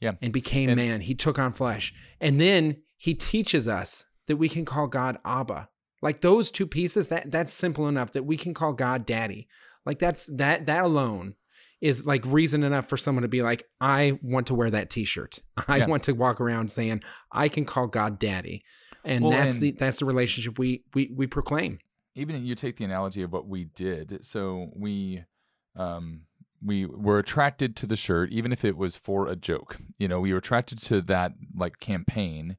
Yeah. 0.00 0.12
and 0.22 0.32
became 0.32 0.68
And- 0.70 0.76
man. 0.76 1.00
He 1.00 1.14
took 1.14 1.38
on 1.38 1.52
flesh, 1.52 1.92
and 2.20 2.40
then 2.40 2.82
he 2.96 3.14
teaches 3.14 3.66
us 3.66 4.04
that 4.28 4.36
we 4.36 4.48
can 4.48 4.64
call 4.64 4.86
God 4.86 5.18
Abba. 5.24 5.68
Like 6.00 6.20
those 6.20 6.50
two 6.50 6.66
pieces, 6.66 7.08
that 7.08 7.30
that's 7.30 7.52
simple 7.52 7.88
enough 7.88 8.12
that 8.12 8.24
we 8.24 8.36
can 8.36 8.54
call 8.54 8.72
God 8.72 9.04
Daddy. 9.06 9.48
Like 9.86 9.98
that's 9.98 10.26
that 10.36 10.66
that 10.66 10.84
alone 10.84 11.34
is 11.80 12.06
like 12.06 12.24
reason 12.26 12.62
enough 12.62 12.88
for 12.88 12.96
someone 12.96 13.22
to 13.22 13.28
be 13.28 13.42
like, 13.42 13.64
I 13.80 14.18
want 14.22 14.46
to 14.48 14.54
wear 14.54 14.70
that 14.70 14.88
T-shirt. 14.90 15.40
I 15.68 15.78
Yeah. 15.78 15.86
want 15.86 16.04
to 16.04 16.12
walk 16.12 16.40
around 16.40 16.70
saying 16.70 17.02
I 17.32 17.48
can 17.48 17.64
call 17.64 17.88
God 17.88 18.18
Daddy, 18.20 18.62
and 19.04 19.24
Well, 19.24 19.32
that's 19.32 19.54
and- 19.54 19.62
the 19.62 19.70
that's 19.72 19.98
the 19.98 20.04
relationship 20.04 20.58
we 20.58 20.84
we 20.94 21.10
we 21.14 21.26
proclaim. 21.26 21.78
even 22.14 22.44
you 22.44 22.54
take 22.54 22.76
the 22.76 22.84
analogy 22.84 23.22
of 23.22 23.32
what 23.32 23.46
we 23.48 23.64
did 23.64 24.24
so 24.24 24.70
we 24.76 25.24
um 25.76 26.22
we 26.64 26.84
were 26.86 27.18
attracted 27.18 27.74
to 27.74 27.86
the 27.86 27.96
shirt 27.96 28.30
even 28.30 28.52
if 28.52 28.64
it 28.64 28.76
was 28.76 28.94
for 28.94 29.26
a 29.26 29.34
joke 29.34 29.78
you 29.98 30.06
know 30.06 30.20
we 30.20 30.30
were 30.32 30.38
attracted 30.38 30.78
to 30.78 31.00
that 31.00 31.32
like 31.56 31.80
campaign 31.80 32.56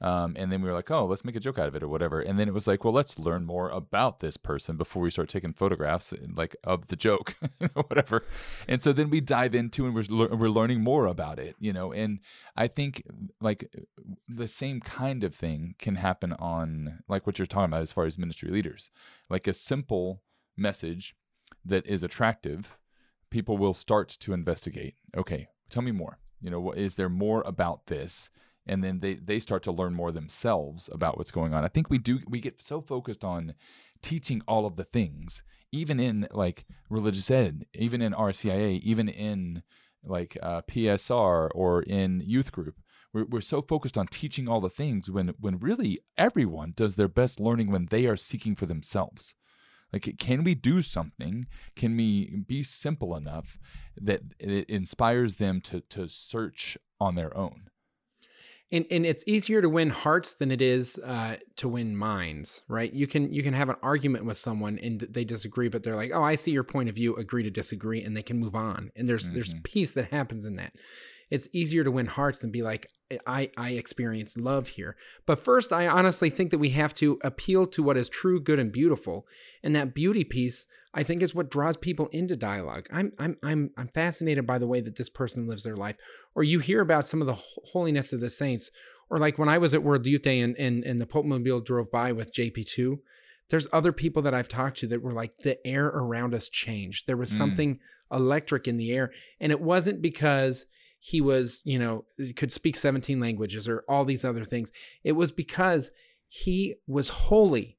um, 0.00 0.34
and 0.36 0.52
then 0.52 0.60
we 0.62 0.68
were 0.68 0.74
like 0.74 0.90
oh 0.90 1.06
let's 1.06 1.24
make 1.24 1.36
a 1.36 1.40
joke 1.40 1.58
out 1.58 1.68
of 1.68 1.74
it 1.74 1.82
or 1.82 1.88
whatever. 1.88 2.20
And 2.20 2.38
then 2.38 2.48
it 2.48 2.54
was 2.54 2.66
like 2.66 2.84
well 2.84 2.92
let's 2.92 3.18
learn 3.18 3.44
more 3.44 3.70
about 3.70 4.20
this 4.20 4.36
person 4.36 4.76
before 4.76 5.02
we 5.02 5.10
start 5.10 5.28
taking 5.28 5.52
photographs 5.52 6.12
like 6.34 6.56
of 6.64 6.88
the 6.88 6.96
joke 6.96 7.34
whatever. 7.74 8.24
And 8.68 8.82
so 8.82 8.92
then 8.92 9.10
we 9.10 9.20
dive 9.20 9.54
into 9.54 9.86
and 9.86 9.94
we're, 9.94 10.04
lear- 10.08 10.34
we're 10.34 10.48
learning 10.48 10.82
more 10.82 11.06
about 11.06 11.38
it 11.38 11.56
you 11.58 11.72
know 11.72 11.92
and 11.92 12.20
i 12.56 12.66
think 12.66 13.02
like 13.40 13.70
the 14.28 14.48
same 14.48 14.80
kind 14.80 15.24
of 15.24 15.34
thing 15.34 15.74
can 15.78 15.96
happen 15.96 16.32
on 16.34 17.02
like 17.08 17.26
what 17.26 17.38
you're 17.38 17.46
talking 17.46 17.70
about 17.70 17.82
as 17.82 17.92
far 17.92 18.04
as 18.04 18.18
ministry 18.18 18.50
leaders. 18.50 18.90
Like 19.28 19.46
a 19.46 19.52
simple 19.52 20.22
message 20.56 21.14
that 21.64 21.86
is 21.86 22.02
attractive 22.02 22.78
people 23.30 23.58
will 23.58 23.74
start 23.74 24.08
to 24.08 24.32
investigate. 24.32 24.94
Okay 25.16 25.48
tell 25.70 25.82
me 25.82 25.92
more. 25.92 26.18
You 26.40 26.50
know 26.50 26.60
what 26.60 26.78
is 26.78 26.94
there 26.94 27.08
more 27.08 27.42
about 27.46 27.86
this 27.86 28.30
and 28.66 28.82
then 28.82 29.00
they 29.00 29.14
they 29.14 29.38
start 29.38 29.62
to 29.62 29.72
learn 29.72 29.94
more 29.94 30.12
themselves 30.12 30.90
about 30.92 31.16
what's 31.16 31.30
going 31.30 31.54
on. 31.54 31.64
I 31.64 31.68
think 31.68 31.88
we 31.88 31.98
do 31.98 32.20
we 32.28 32.40
get 32.40 32.60
so 32.60 32.80
focused 32.80 33.24
on 33.24 33.54
teaching 34.02 34.42
all 34.46 34.66
of 34.66 34.76
the 34.76 34.84
things 34.84 35.42
even 35.72 35.98
in 35.98 36.28
like 36.32 36.64
religious 36.90 37.30
ed 37.30 37.66
even 37.74 38.02
in 38.02 38.12
rcia 38.12 38.78
even 38.80 39.08
in 39.08 39.62
like 40.04 40.36
uh, 40.42 40.62
psr 40.62 41.48
or 41.54 41.82
in 41.82 42.22
youth 42.24 42.52
group. 42.52 42.76
We're, 43.12 43.24
we're 43.24 43.40
so 43.40 43.62
focused 43.62 43.96
on 43.96 44.06
teaching 44.06 44.48
all 44.48 44.60
the 44.60 44.68
things 44.68 45.10
when 45.10 45.34
when 45.40 45.58
really 45.58 46.00
everyone 46.16 46.72
does 46.76 46.96
their 46.96 47.08
best 47.08 47.40
learning 47.40 47.70
when 47.70 47.86
they 47.86 48.06
are 48.06 48.16
seeking 48.16 48.54
for 48.54 48.66
themselves. 48.66 49.34
Like 49.92 50.16
can 50.18 50.44
we 50.44 50.54
do 50.54 50.82
something? 50.82 51.46
Can 51.74 51.96
we 51.96 52.42
be 52.46 52.62
simple 52.62 53.16
enough 53.16 53.58
that 53.96 54.20
it 54.38 54.68
inspires 54.68 55.36
them 55.36 55.60
to 55.62 55.80
to 55.80 56.08
search 56.08 56.76
on 57.00 57.14
their 57.14 57.36
own 57.36 57.65
and 58.72 58.84
and 58.90 59.06
it's 59.06 59.22
easier 59.26 59.62
to 59.62 59.68
win 59.68 59.90
hearts 59.90 60.34
than 60.34 60.50
it 60.50 60.60
is 60.60 60.98
uh, 60.98 61.36
to 61.56 61.68
win 61.68 61.96
minds, 61.96 62.62
right? 62.68 62.92
You 62.92 63.06
can 63.06 63.32
you 63.32 63.42
can 63.42 63.54
have 63.54 63.68
an 63.68 63.76
argument 63.82 64.24
with 64.24 64.36
someone 64.36 64.78
and 64.78 65.00
they 65.00 65.24
disagree, 65.24 65.68
but 65.68 65.82
they're 65.82 65.96
like, 65.96 66.10
"Oh, 66.12 66.22
I 66.22 66.34
see 66.34 66.50
your 66.50 66.64
point 66.64 66.88
of 66.88 66.94
view. 66.94 67.14
Agree 67.16 67.42
to 67.44 67.50
disagree," 67.50 68.02
and 68.02 68.16
they 68.16 68.22
can 68.22 68.38
move 68.38 68.54
on. 68.56 68.90
And 68.96 69.08
there's 69.08 69.30
there's 69.30 69.54
Mhm. 69.54 69.62
peace 69.64 69.92
that 69.92 70.10
happens 70.10 70.44
in 70.46 70.56
that. 70.56 70.74
It's 71.30 71.48
easier 71.52 71.84
to 71.84 71.90
win 71.90 72.06
hearts 72.06 72.42
and 72.42 72.52
be 72.52 72.62
like, 72.62 72.88
I, 73.26 73.50
I 73.56 73.70
experience 73.70 74.36
love 74.36 74.68
here. 74.68 74.96
But 75.26 75.38
first, 75.38 75.72
I 75.72 75.86
honestly 75.86 76.30
think 76.30 76.50
that 76.50 76.58
we 76.58 76.70
have 76.70 76.92
to 76.94 77.18
appeal 77.22 77.66
to 77.66 77.82
what 77.82 77.96
is 77.96 78.08
true, 78.08 78.40
good, 78.40 78.58
and 78.58 78.72
beautiful. 78.72 79.26
And 79.62 79.76
that 79.76 79.94
beauty 79.94 80.24
piece, 80.24 80.66
I 80.92 81.02
think, 81.02 81.22
is 81.22 81.34
what 81.34 81.50
draws 81.50 81.76
people 81.76 82.08
into 82.08 82.36
dialogue. 82.36 82.86
I'm, 82.92 83.12
I'm, 83.18 83.36
I'm, 83.42 83.70
I'm 83.76 83.88
fascinated 83.88 84.46
by 84.46 84.58
the 84.58 84.66
way 84.66 84.80
that 84.80 84.96
this 84.96 85.08
person 85.08 85.46
lives 85.46 85.62
their 85.62 85.76
life. 85.76 85.96
Or 86.34 86.42
you 86.42 86.58
hear 86.58 86.80
about 86.80 87.06
some 87.06 87.20
of 87.20 87.26
the 87.26 87.38
holiness 87.72 88.12
of 88.12 88.20
the 88.20 88.30
saints. 88.30 88.70
Or 89.08 89.18
like 89.18 89.38
when 89.38 89.48
I 89.48 89.58
was 89.58 89.72
at 89.72 89.84
World 89.84 90.04
Youth 90.06 90.22
Day 90.22 90.40
and, 90.40 90.56
and, 90.58 90.82
and 90.82 91.00
the 91.00 91.06
Pope 91.06 91.26
Mobile 91.26 91.60
drove 91.60 91.92
by 91.92 92.10
with 92.10 92.34
JP2, 92.34 92.98
there's 93.50 93.68
other 93.72 93.92
people 93.92 94.22
that 94.22 94.34
I've 94.34 94.48
talked 94.48 94.78
to 94.78 94.88
that 94.88 95.02
were 95.02 95.12
like, 95.12 95.38
the 95.38 95.64
air 95.64 95.86
around 95.86 96.34
us 96.34 96.48
changed. 96.48 97.06
There 97.06 97.16
was 97.16 97.30
mm. 97.30 97.36
something 97.36 97.78
electric 98.10 98.66
in 98.66 98.76
the 98.76 98.92
air. 98.92 99.12
And 99.38 99.52
it 99.52 99.60
wasn't 99.60 100.02
because 100.02 100.66
he 100.98 101.20
was, 101.20 101.62
you 101.64 101.78
know, 101.78 102.04
could 102.36 102.52
speak 102.52 102.76
17 102.76 103.20
languages 103.20 103.68
or 103.68 103.84
all 103.88 104.04
these 104.04 104.24
other 104.24 104.44
things. 104.44 104.72
It 105.04 105.12
was 105.12 105.30
because 105.30 105.90
he 106.28 106.76
was 106.86 107.08
holy. 107.08 107.78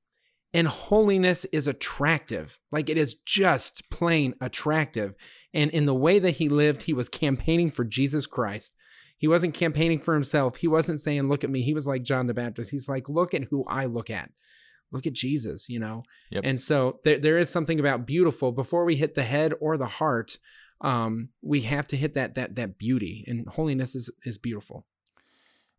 And 0.53 0.67
holiness 0.67 1.45
is 1.45 1.67
attractive. 1.67 2.59
Like 2.71 2.89
it 2.89 2.97
is 2.97 3.15
just 3.25 3.89
plain 3.91 4.33
attractive. 4.39 5.13
And 5.53 5.69
in 5.71 5.85
the 5.85 5.93
way 5.93 6.19
that 6.19 6.37
he 6.37 6.47
lived, 6.47 6.83
he 6.83 6.93
was 6.93 7.09
campaigning 7.09 7.69
for 7.69 7.83
Jesus 7.83 8.25
Christ. 8.25 8.73
He 9.17 9.27
wasn't 9.27 9.53
campaigning 9.53 9.99
for 9.99 10.13
himself. 10.13 10.57
He 10.57 10.67
wasn't 10.67 11.01
saying, 11.01 11.27
Look 11.27 11.43
at 11.43 11.49
me. 11.49 11.63
He 11.63 11.73
was 11.73 11.85
like 11.85 12.03
John 12.03 12.27
the 12.27 12.33
Baptist. 12.33 12.71
He's 12.71 12.87
like, 12.87 13.09
Look 13.09 13.33
at 13.33 13.45
who 13.45 13.65
I 13.67 13.85
look 13.85 14.09
at. 14.09 14.29
Look 14.91 15.05
at 15.05 15.13
Jesus, 15.13 15.67
you 15.67 15.79
know? 15.79 16.03
Yep. 16.31 16.43
And 16.45 16.61
so 16.61 16.99
there, 17.03 17.19
there 17.19 17.37
is 17.37 17.49
something 17.49 17.79
about 17.79 18.05
beautiful 18.05 18.51
before 18.51 18.85
we 18.85 18.95
hit 18.95 19.15
the 19.15 19.23
head 19.23 19.53
or 19.59 19.75
the 19.75 19.85
heart 19.85 20.37
um, 20.81 21.29
we 21.41 21.61
have 21.61 21.87
to 21.89 21.97
hit 21.97 22.13
that 22.13 22.35
that 22.35 22.55
that 22.55 22.77
beauty, 22.77 23.23
and 23.27 23.47
holiness 23.47 23.95
is 23.95 24.09
is 24.25 24.37
beautiful. 24.37 24.85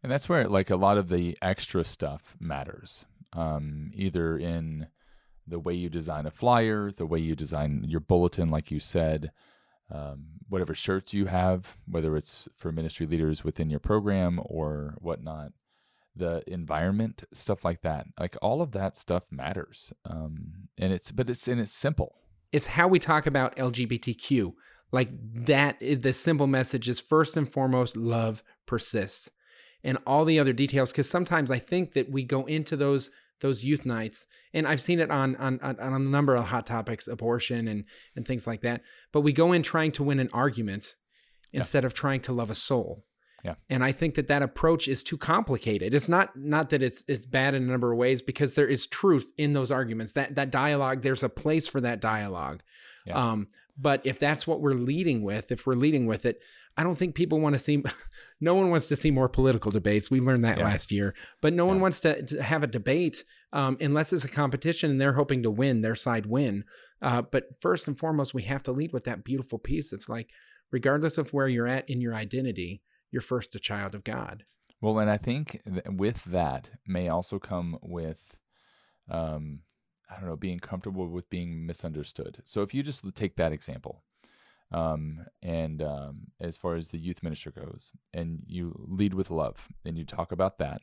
And 0.03 0.13
that's 0.13 0.29
where 0.29 0.45
like 0.45 0.71
a 0.71 0.77
lot 0.77 0.99
of 0.99 1.09
the 1.09 1.37
extra 1.43 1.85
stuff 1.85 2.37
matters, 2.39 3.07
um, 3.33 3.91
either 3.95 4.39
in 4.39 4.89
the 5.47 5.59
way 5.59 5.75
you 5.75 5.89
design 5.89 6.27
a 6.27 6.31
flyer, 6.31 6.91
the 6.91 7.07
way 7.07 7.19
you 7.19 7.35
design 7.35 7.85
your 7.87 8.01
bulletin, 8.01 8.49
like 8.49 8.71
you 8.71 8.79
said, 8.79 9.33
um, 9.91 10.27
whatever 10.49 10.75
shirts 10.75 11.15
you 11.15 11.27
have, 11.27 11.77
whether 11.87 12.17
it's 12.17 12.49
for 12.57 12.71
ministry 12.71 13.07
leaders 13.07 13.43
within 13.45 13.71
your 13.71 13.81
program 13.81 14.41
or 14.45 14.95
whatnot, 14.99 15.53
the 16.15 16.43
environment, 16.47 17.25
stuff 17.33 17.65
like 17.65 17.83
that. 17.83 18.07
Like 18.19 18.37
all 18.43 18.61
of 18.61 18.73
that 18.73 18.97
stuff 18.97 19.25
matters, 19.31 19.93
um, 20.05 20.69
and 20.77 20.93
it's 20.93 21.11
but 21.11 21.31
it's 21.31 21.49
and 21.49 21.61
it's 21.61 21.73
simple. 21.73 22.17
It's 22.53 22.67
how 22.69 22.89
we 22.89 22.99
talk 22.99 23.27
about 23.27 23.57
LGBTQ. 23.57 24.53
Like 24.91 25.11
that, 25.47 25.79
the 25.81 26.13
simple 26.13 26.47
message 26.47 26.89
is 26.89 27.01
first 27.01 27.37
and 27.37 27.51
foremost, 27.51 27.97
love 27.97 28.43
persists, 28.67 29.31
and 29.85 29.99
all 30.07 30.25
the 30.25 30.39
other 30.39 30.53
details. 30.53 30.93
Because 30.93 31.09
sometimes 31.09 31.51
I 31.51 31.59
think 31.59 31.93
that 31.93 32.11
we 32.11 32.23
go 32.23 32.45
into 32.47 32.77
those 32.77 33.11
those 33.41 33.65
youth 33.65 33.87
nights, 33.87 34.27
and 34.53 34.67
I've 34.67 34.81
seen 34.81 34.99
it 34.99 35.11
on, 35.11 35.37
on 35.37 35.61
on 35.61 35.93
a 35.93 35.99
number 35.99 36.35
of 36.35 36.47
hot 36.47 36.67
topics, 36.67 37.07
abortion 37.07 37.69
and 37.69 37.85
and 38.17 38.27
things 38.27 38.47
like 38.47 38.63
that. 38.63 38.83
But 39.13 39.21
we 39.21 39.33
go 39.33 39.53
in 39.53 39.63
trying 39.63 39.93
to 39.93 40.03
win 40.03 40.21
an 40.21 40.31
argument 40.33 40.95
instead 41.53 41.85
of 41.85 41.95
trying 41.95 42.21
to 42.21 42.33
love 42.33 42.51
a 42.51 42.55
soul. 42.55 43.05
Yeah. 43.45 43.55
And 43.71 43.85
I 43.85 43.93
think 43.93 44.17
that 44.17 44.27
that 44.29 44.43
approach 44.43 44.89
is 44.89 45.03
too 45.03 45.17
complicated. 45.17 45.95
It's 45.95 46.09
not 46.09 46.37
not 46.37 46.71
that 46.71 46.83
it's 46.83 47.05
it's 47.07 47.27
bad 47.27 47.55
in 47.55 47.63
a 47.63 47.67
number 47.67 47.93
of 47.93 47.99
ways 47.99 48.21
because 48.21 48.55
there 48.55 48.67
is 48.67 48.87
truth 48.87 49.33
in 49.39 49.53
those 49.53 49.71
arguments. 49.71 50.15
That 50.15 50.35
that 50.35 50.51
dialogue, 50.51 51.03
there's 51.03 51.23
a 51.23 51.29
place 51.29 51.69
for 51.69 51.81
that 51.81 52.01
dialogue. 52.01 52.63
Yeah. 53.07 53.15
Um, 53.15 53.49
but 53.79 54.01
if 54.05 54.19
that's 54.19 54.47
what 54.47 54.61
we're 54.61 54.75
leading 54.75 55.23
with, 55.23 55.53
if 55.53 55.67
we're 55.67 55.75
leading 55.75 56.07
with 56.07 56.27
it, 56.27 56.43
I 56.77 56.83
don't 56.83 56.97
think 56.97 57.15
people 57.15 57.41
want 57.41 57.55
to 57.55 57.59
see. 57.59 57.83
no 58.41 58.55
one 58.55 58.71
wants 58.71 58.89
to 58.89 58.97
see 58.97 59.11
more 59.11 59.29
political 59.29 59.71
debates. 59.71 60.11
We 60.11 60.21
learned 60.21 60.45
that 60.45 60.59
yeah. 60.59 60.65
last 60.65 60.91
year, 60.91 61.15
but 61.41 61.53
no 61.53 61.65
yeah. 61.65 61.69
one 61.69 61.81
wants 61.81 62.01
to, 62.01 62.23
to, 62.23 62.43
have 62.43 62.63
a 62.63 62.69
debate 62.69 63.25
um, 63.53 63.77
unless 63.81 64.13
it's 64.13 64.25
a 64.25 64.29
competition 64.29 64.91
and 64.91 65.01
they're 65.01 65.13
hoping 65.13 65.43
to 65.45 65.51
win 65.51 65.81
their 65.81 65.95
side 65.95 66.27
win. 66.27 66.65
Uh, 67.01 67.23
but 67.23 67.45
first 67.61 67.89
and 67.89 67.99
foremost, 67.99 68.35
we 68.35 68.43
have 68.43 68.63
to 68.65 68.73
lead 68.73 68.93
with 68.93 69.05
that 69.05 69.25
beautiful 69.25 69.59
piece. 69.59 69.93
It's 69.93 70.09
like, 70.09 70.31
regardless 70.71 71.19
of 71.19 71.33
where 71.33 71.49
you're 71.49 71.69
at 71.69 71.89
in 71.89 72.01
your 72.01 72.15
identity, 72.15 72.83
you're 73.11 73.23
first 73.23 73.55
a 73.55 73.61
child 73.61 73.95
of 73.95 74.05
God. 74.05 74.45
Well, 74.81 74.99
and 74.99 75.11
I 75.11 75.17
think 75.17 75.61
with 75.87 76.25
that 76.25 76.71
may 76.87 77.09
also 77.09 77.39
come 77.39 77.79
with 77.83 78.37
um, 79.11 79.61
I 80.11 80.19
don't 80.19 80.29
know, 80.29 80.37
being 80.37 80.59
comfortable 80.59 81.07
with 81.07 81.29
being 81.31 81.67
misunderstood. 81.67 82.41
So 82.45 82.63
if 82.63 82.73
you 82.73 82.83
just 82.83 83.05
take 83.15 83.37
that 83.37 83.53
example, 83.53 84.03
um, 84.73 85.27
and 85.43 85.83
um, 85.83 86.29
as 86.41 86.57
far 86.57 86.77
as 86.77 86.89
the 86.89 86.99
youth 86.99 87.23
minister 87.23 87.51
goes, 87.51 87.93
and 88.13 88.43
you 88.47 88.75
lead 88.89 89.15
with 89.15 89.31
love, 89.31 89.69
and 89.85 89.99
you 89.99 90.05
talk 90.05 90.33
about 90.33 90.59
that 90.59 90.81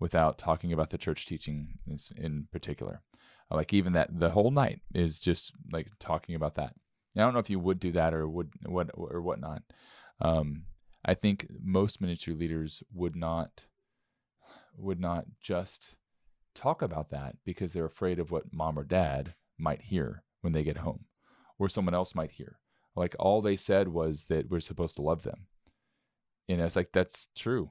without 0.00 0.38
talking 0.38 0.72
about 0.72 0.90
the 0.90 0.98
church 0.98 1.26
teaching 1.26 1.78
in 2.16 2.48
particular, 2.52 3.02
like 3.50 3.72
even 3.72 3.92
that 3.92 4.18
the 4.18 4.30
whole 4.30 4.50
night 4.50 4.80
is 4.94 5.18
just 5.18 5.52
like 5.72 5.88
talking 5.98 6.34
about 6.34 6.54
that. 6.54 6.74
I 7.16 7.20
don't 7.20 7.32
know 7.32 7.40
if 7.40 7.50
you 7.50 7.60
would 7.60 7.78
do 7.78 7.92
that 7.92 8.12
or 8.12 8.26
would 8.26 8.50
what 8.66 8.90
or 8.94 9.22
whatnot. 9.22 9.62
Um, 10.20 10.64
I 11.04 11.14
think 11.14 11.46
most 11.62 12.00
ministry 12.00 12.34
leaders 12.34 12.82
would 12.92 13.14
not 13.14 13.64
would 14.76 15.00
not 15.00 15.26
just 15.40 15.96
talk 16.54 16.82
about 16.82 17.10
that 17.10 17.36
because 17.44 17.72
they're 17.72 17.84
afraid 17.84 18.18
of 18.18 18.30
what 18.30 18.52
mom 18.52 18.78
or 18.78 18.84
dad 18.84 19.34
might 19.58 19.82
hear 19.82 20.22
when 20.40 20.52
they 20.52 20.62
get 20.62 20.78
home 20.78 21.04
or 21.58 21.68
someone 21.68 21.94
else 21.94 22.14
might 22.14 22.32
hear. 22.32 22.58
Like 22.96 23.16
all 23.18 23.42
they 23.42 23.56
said 23.56 23.88
was 23.88 24.24
that 24.24 24.50
we're 24.50 24.60
supposed 24.60 24.96
to 24.96 25.02
love 25.02 25.22
them. 25.22 25.46
And 26.48 26.60
it's 26.60 26.76
like 26.76 26.92
that's 26.92 27.28
true. 27.34 27.70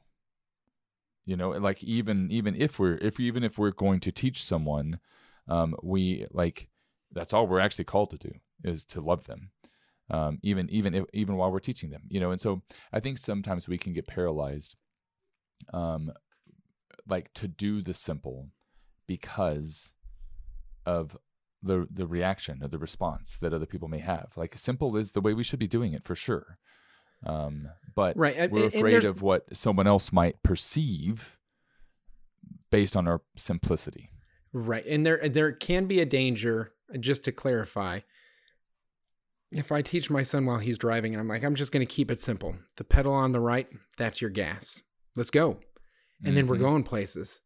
You 1.26 1.38
know, 1.38 1.52
like 1.52 1.84
even 1.84 2.30
even 2.32 2.56
if 2.60 2.80
we're 2.80 2.98
if 2.98 3.20
even 3.20 3.44
if 3.44 3.58
we're 3.58 3.72
going 3.72 4.02
to 4.02 4.12
teach 4.12 4.44
someone, 4.44 5.00
um, 5.48 5.76
we 5.82 6.26
like 6.32 6.68
that's 7.12 7.34
all 7.34 7.48
we're 7.48 7.60
actually 7.60 7.86
called 7.86 8.10
to 8.12 8.18
do 8.18 8.34
is 8.64 8.84
to 8.86 9.00
love 9.00 9.26
them. 9.26 9.52
Um, 10.10 10.40
even 10.44 10.70
even 10.70 10.94
if, 10.94 11.06
even 11.14 11.38
while 11.38 11.52
we're 11.52 11.60
teaching 11.60 11.92
them, 11.92 12.04
you 12.10 12.20
know, 12.20 12.32
and 12.32 12.42
so 12.42 12.62
I 12.92 13.00
think 13.00 13.18
sometimes 13.18 13.70
we 13.70 13.78
can 13.78 13.94
get 13.94 14.08
paralyzed, 14.08 14.76
um, 15.74 16.12
like 17.08 17.34
to 17.36 17.48
do 17.48 17.82
the 17.82 17.94
simple, 17.94 18.50
because 19.08 19.94
of 20.86 21.18
the 21.64 21.88
the 21.90 22.06
reaction 22.06 22.60
or 22.62 22.68
the 22.68 22.78
response 22.78 23.38
that 23.38 23.54
other 23.54 23.66
people 23.66 23.88
may 23.88 24.00
have. 24.00 24.34
Like 24.36 24.56
simple 24.58 24.96
is 24.98 25.12
the 25.12 25.22
way 25.22 25.34
we 25.34 25.44
should 25.44 25.60
be 25.60 25.68
doing 25.68 25.94
it 25.94 26.04
for 26.04 26.16
sure. 26.16 26.58
Um, 27.26 27.70
but 27.96 28.18
right. 28.18 28.52
we're 28.52 28.68
afraid 28.68 28.96
and 28.96 29.06
of 29.06 29.22
what 29.22 29.56
someone 29.56 29.88
else 29.88 30.12
might 30.12 30.44
perceive 30.44 31.38
based 32.70 32.98
on 32.98 33.08
our 33.08 33.22
simplicity. 33.38 34.10
Right. 34.52 34.86
And 34.86 35.06
there 35.06 35.30
there 35.30 35.52
can 35.52 35.86
be 35.86 36.00
a 36.00 36.06
danger, 36.06 36.74
just 37.00 37.24
to 37.24 37.32
clarify. 37.32 38.02
If 39.52 39.72
I 39.72 39.84
teach 39.84 40.10
my 40.10 40.24
son 40.24 40.46
while 40.46 40.58
he's 40.58 40.80
driving 40.80 41.14
and 41.14 41.22
I'm 41.22 41.28
like, 41.28 41.44
I'm 41.44 41.56
just 41.56 41.72
gonna 41.72 41.86
keep 41.86 42.12
it 42.12 42.20
simple. 42.20 42.56
The 42.78 42.84
pedal 42.84 43.14
on 43.14 43.32
the 43.32 43.40
right, 43.40 43.68
that's 43.98 44.20
your 44.20 44.32
gas. 44.32 44.84
Let's 45.16 45.30
go. 45.30 45.52
And 45.52 45.60
mm-hmm. 46.28 46.36
then 46.36 46.48
we're 46.48 46.56
mm-hmm. 46.56 46.64
going 46.66 46.84
places. 46.84 47.40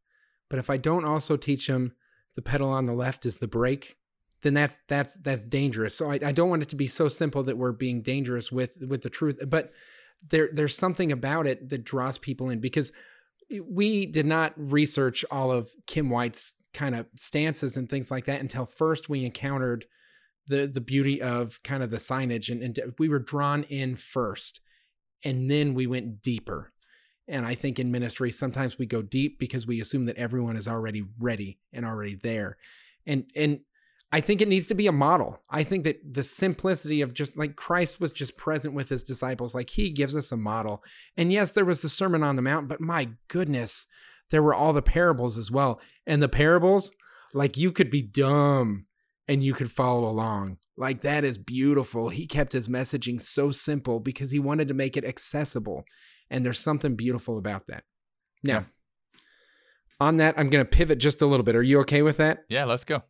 But 0.49 0.59
if 0.59 0.69
I 0.69 0.77
don't 0.77 1.05
also 1.05 1.37
teach 1.37 1.67
them 1.67 1.93
the 2.35 2.41
pedal 2.41 2.69
on 2.69 2.85
the 2.85 2.93
left 2.93 3.25
is 3.25 3.39
the 3.39 3.47
brake, 3.47 3.97
then 4.43 4.53
that's 4.53 4.79
that's 4.87 5.15
that's 5.17 5.43
dangerous. 5.43 5.95
So 5.95 6.11
I, 6.11 6.19
I 6.23 6.31
don't 6.31 6.49
want 6.49 6.61
it 6.61 6.69
to 6.69 6.75
be 6.75 6.87
so 6.87 7.07
simple 7.07 7.43
that 7.43 7.57
we're 7.57 7.71
being 7.71 8.01
dangerous 8.01 8.51
with 8.51 8.77
with 8.87 9.01
the 9.01 9.09
truth. 9.09 9.39
But 9.47 9.71
there 10.29 10.49
there's 10.53 10.75
something 10.75 11.11
about 11.11 11.47
it 11.47 11.69
that 11.69 11.83
draws 11.83 12.17
people 12.17 12.49
in 12.49 12.59
because 12.59 12.91
we 13.65 14.05
did 14.05 14.25
not 14.25 14.53
research 14.57 15.23
all 15.31 15.51
of 15.51 15.71
Kim 15.85 16.09
White's 16.09 16.55
kind 16.73 16.95
of 16.95 17.07
stances 17.15 17.77
and 17.77 17.89
things 17.89 18.11
like 18.11 18.25
that 18.25 18.41
until 18.41 18.65
first 18.65 19.09
we 19.09 19.25
encountered 19.25 19.85
the 20.47 20.67
the 20.67 20.81
beauty 20.81 21.21
of 21.21 21.61
kind 21.63 21.83
of 21.83 21.91
the 21.91 21.97
signage 21.97 22.49
and, 22.49 22.61
and 22.61 22.93
we 22.99 23.09
were 23.09 23.19
drawn 23.19 23.63
in 23.63 23.95
first 23.95 24.59
and 25.23 25.49
then 25.49 25.73
we 25.73 25.87
went 25.87 26.21
deeper 26.21 26.71
and 27.27 27.45
I 27.45 27.55
think 27.55 27.79
in 27.79 27.91
ministry, 27.91 28.31
sometimes 28.31 28.77
we 28.77 28.85
go 28.85 29.01
deep 29.01 29.39
because 29.39 29.67
we 29.67 29.81
assume 29.81 30.05
that 30.05 30.17
everyone 30.17 30.55
is 30.55 30.67
already 30.67 31.03
ready 31.19 31.59
and 31.73 31.85
already 31.85 32.15
there. 32.15 32.57
And 33.05 33.25
and 33.35 33.59
I 34.11 34.21
think 34.21 34.39
it 34.39 34.47
needs 34.47 34.67
to 34.67 34.75
be 34.75 34.87
a 34.87 34.93
model. 34.93 35.41
I 35.49 35.63
think 35.63 35.83
that 35.83 36.13
the 36.13 36.23
simplicity 36.23 37.01
of 37.01 37.13
just 37.13 37.37
like 37.37 37.57
Christ 37.57 37.99
was 37.99 38.13
just 38.13 38.37
present 38.37 38.73
with 38.73 38.87
his 38.87 39.03
disciples, 39.03 39.53
like 39.53 39.69
he 39.69 39.89
gives 39.89 40.15
us 40.15 40.31
a 40.31 40.37
model. 40.37 40.81
And 41.17 41.33
yes, 41.33 41.51
there 41.51 41.65
was 41.65 41.81
the 41.81 41.89
Sermon 41.89 42.23
on 42.23 42.37
the 42.37 42.41
Mount, 42.41 42.69
but 42.69 42.79
my 42.79 43.09
goodness, 43.27 43.85
there 44.29 44.41
were 44.41 44.55
all 44.55 44.71
the 44.71 44.81
parables 44.81 45.37
as 45.37 45.51
well. 45.51 45.81
And 46.05 46.21
the 46.21 46.29
parables, 46.29 46.91
like 47.33 47.57
you 47.57 47.73
could 47.73 47.89
be 47.89 48.01
dumb 48.01 48.85
and 49.27 49.43
you 49.43 49.53
could 49.53 49.71
follow 49.71 50.09
along. 50.09 50.57
Like 50.77 51.01
that 51.01 51.25
is 51.25 51.37
beautiful. 51.37 52.07
He 52.07 52.27
kept 52.27 52.53
his 52.53 52.69
messaging 52.69 53.21
so 53.21 53.51
simple 53.51 53.99
because 53.99 54.31
he 54.31 54.39
wanted 54.39 54.69
to 54.69 54.73
make 54.73 54.95
it 54.95 55.03
accessible. 55.03 55.83
And 56.29 56.45
there's 56.45 56.59
something 56.59 56.95
beautiful 56.95 57.37
about 57.37 57.67
that. 57.67 57.83
Now, 58.43 58.53
yeah. 58.53 59.19
on 59.99 60.17
that, 60.17 60.37
I'm 60.37 60.49
going 60.49 60.63
to 60.63 60.69
pivot 60.69 60.99
just 60.99 61.21
a 61.21 61.25
little 61.25 61.43
bit. 61.43 61.55
Are 61.55 61.63
you 61.63 61.79
okay 61.81 62.01
with 62.01 62.17
that? 62.17 62.43
Yeah, 62.49 62.65
let's 62.65 62.83
go. 62.83 63.03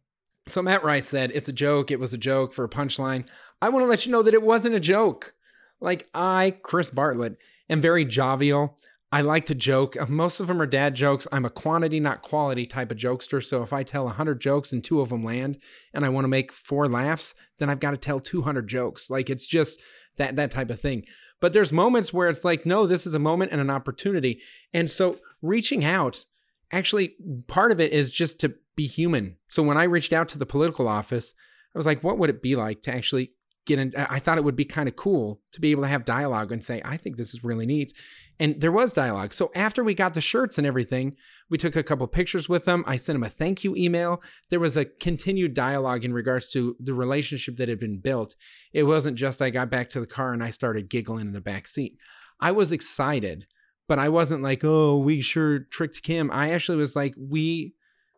So 0.47 0.61
Matt 0.61 0.83
Rice 0.83 1.07
said, 1.07 1.31
It's 1.33 1.49
a 1.49 1.53
joke. 1.53 1.91
It 1.91 1.99
was 1.99 2.13
a 2.13 2.17
joke 2.17 2.53
for 2.53 2.63
a 2.63 2.69
punchline. 2.69 3.25
I 3.61 3.69
want 3.69 3.83
to 3.83 3.87
let 3.87 4.05
you 4.05 4.11
know 4.11 4.23
that 4.23 4.33
it 4.33 4.43
wasn't 4.43 4.75
a 4.75 4.79
joke. 4.79 5.33
Like 5.79 6.07
I, 6.13 6.57
Chris 6.63 6.89
Bartlett, 6.89 7.37
am 7.69 7.81
very 7.81 8.05
jovial. 8.05 8.77
I 9.11 9.21
like 9.21 9.45
to 9.45 9.55
joke. 9.55 9.95
Most 10.09 10.41
of 10.41 10.47
them 10.47 10.61
are 10.61 10.65
dad 10.65 10.93
jokes. 10.93 11.27
I'm 11.31 11.45
a 11.45 11.49
quantity, 11.49 11.99
not 11.99 12.21
quality 12.21 12.65
type 12.65 12.91
of 12.91 12.97
jokester. 12.97 13.43
So 13.43 13.63
if 13.63 13.71
I 13.71 13.83
tell 13.83 14.03
100 14.03 14.41
jokes 14.41 14.73
and 14.73 14.83
two 14.83 14.99
of 14.99 15.09
them 15.09 15.23
land 15.23 15.59
and 15.93 16.03
I 16.03 16.09
want 16.09 16.25
to 16.25 16.29
make 16.29 16.51
four 16.51 16.89
laughs, 16.89 17.33
then 17.57 17.69
I've 17.69 17.79
got 17.79 17.91
to 17.91 17.97
tell 17.97 18.19
200 18.19 18.67
jokes. 18.67 19.09
Like 19.09 19.29
it's 19.29 19.45
just 19.45 19.79
that 20.17 20.35
that 20.35 20.51
type 20.51 20.69
of 20.69 20.79
thing. 20.79 21.05
But 21.39 21.53
there's 21.53 21.71
moments 21.71 22.11
where 22.11 22.29
it's 22.29 22.43
like, 22.43 22.65
no, 22.65 22.87
this 22.87 23.05
is 23.05 23.13
a 23.13 23.19
moment 23.19 23.51
and 23.51 23.61
an 23.61 23.69
opportunity. 23.69 24.41
And 24.73 24.89
so 24.89 25.19
reaching 25.41 25.85
out, 25.85 26.25
actually, 26.71 27.15
part 27.47 27.71
of 27.71 27.79
it 27.79 27.91
is 27.91 28.11
just 28.11 28.39
to 28.41 28.55
be 28.75 28.87
human. 28.87 29.37
So 29.47 29.61
when 29.63 29.77
I 29.77 29.83
reached 29.83 30.13
out 30.13 30.29
to 30.29 30.37
the 30.37 30.45
political 30.45 30.87
office, 30.87 31.33
I 31.75 31.77
was 31.77 31.85
like, 31.85 32.03
what 32.03 32.17
would 32.17 32.29
it 32.29 32.41
be 32.41 32.55
like 32.55 32.81
to 32.83 32.93
actually 32.93 33.31
get 33.67 33.77
in? 33.77 33.93
I 33.95 34.17
thought 34.17 34.39
it 34.39 34.43
would 34.43 34.55
be 34.55 34.65
kind 34.65 34.89
of 34.89 34.95
cool 34.95 35.41
to 35.51 35.61
be 35.61 35.71
able 35.71 35.83
to 35.83 35.87
have 35.87 36.05
dialogue 36.05 36.51
and 36.51 36.63
say, 36.63 36.81
I 36.83 36.97
think 36.97 37.17
this 37.17 37.33
is 37.33 37.43
really 37.43 37.67
neat. 37.67 37.93
And 38.39 38.59
there 38.61 38.71
was 38.71 38.93
dialogue. 38.93 39.33
So 39.33 39.51
after 39.55 39.83
we 39.83 39.93
got 39.93 40.13
the 40.13 40.21
shirts 40.21 40.57
and 40.57 40.65
everything, 40.65 41.15
we 41.49 41.57
took 41.57 41.75
a 41.75 41.83
couple 41.83 42.05
pictures 42.07 42.47
with 42.47 42.65
them. 42.65 42.83
I 42.87 42.95
sent 42.95 43.15
them 43.15 43.23
a 43.23 43.29
thank 43.29 43.63
you 43.63 43.75
email. 43.75 44.21
There 44.49 44.59
was 44.59 44.77
a 44.77 44.85
continued 44.85 45.53
dialogue 45.53 46.05
in 46.05 46.13
regards 46.13 46.49
to 46.49 46.75
the 46.79 46.93
relationship 46.93 47.57
that 47.57 47.69
had 47.69 47.79
been 47.79 47.99
built. 47.99 48.35
It 48.73 48.83
wasn't 48.83 49.17
just 49.17 49.41
I 49.41 49.49
got 49.49 49.69
back 49.69 49.89
to 49.89 49.99
the 49.99 50.07
car 50.07 50.33
and 50.33 50.43
I 50.43 50.51
started 50.51 50.89
giggling 50.89 51.27
in 51.27 51.33
the 51.33 51.41
back 51.41 51.67
seat. 51.67 51.97
I 52.39 52.51
was 52.51 52.71
excited, 52.71 53.47
but 53.87 53.97
I 53.99 54.09
wasn't 54.09 54.43
like, 54.43 54.63
oh, 54.63 54.97
we 54.97 55.21
sure 55.21 55.59
tricked 55.59 56.03
Kim. 56.03 56.29
I 56.31 56.51
actually 56.51 56.77
was 56.77 56.95
like, 56.95 57.15
we 57.17 57.73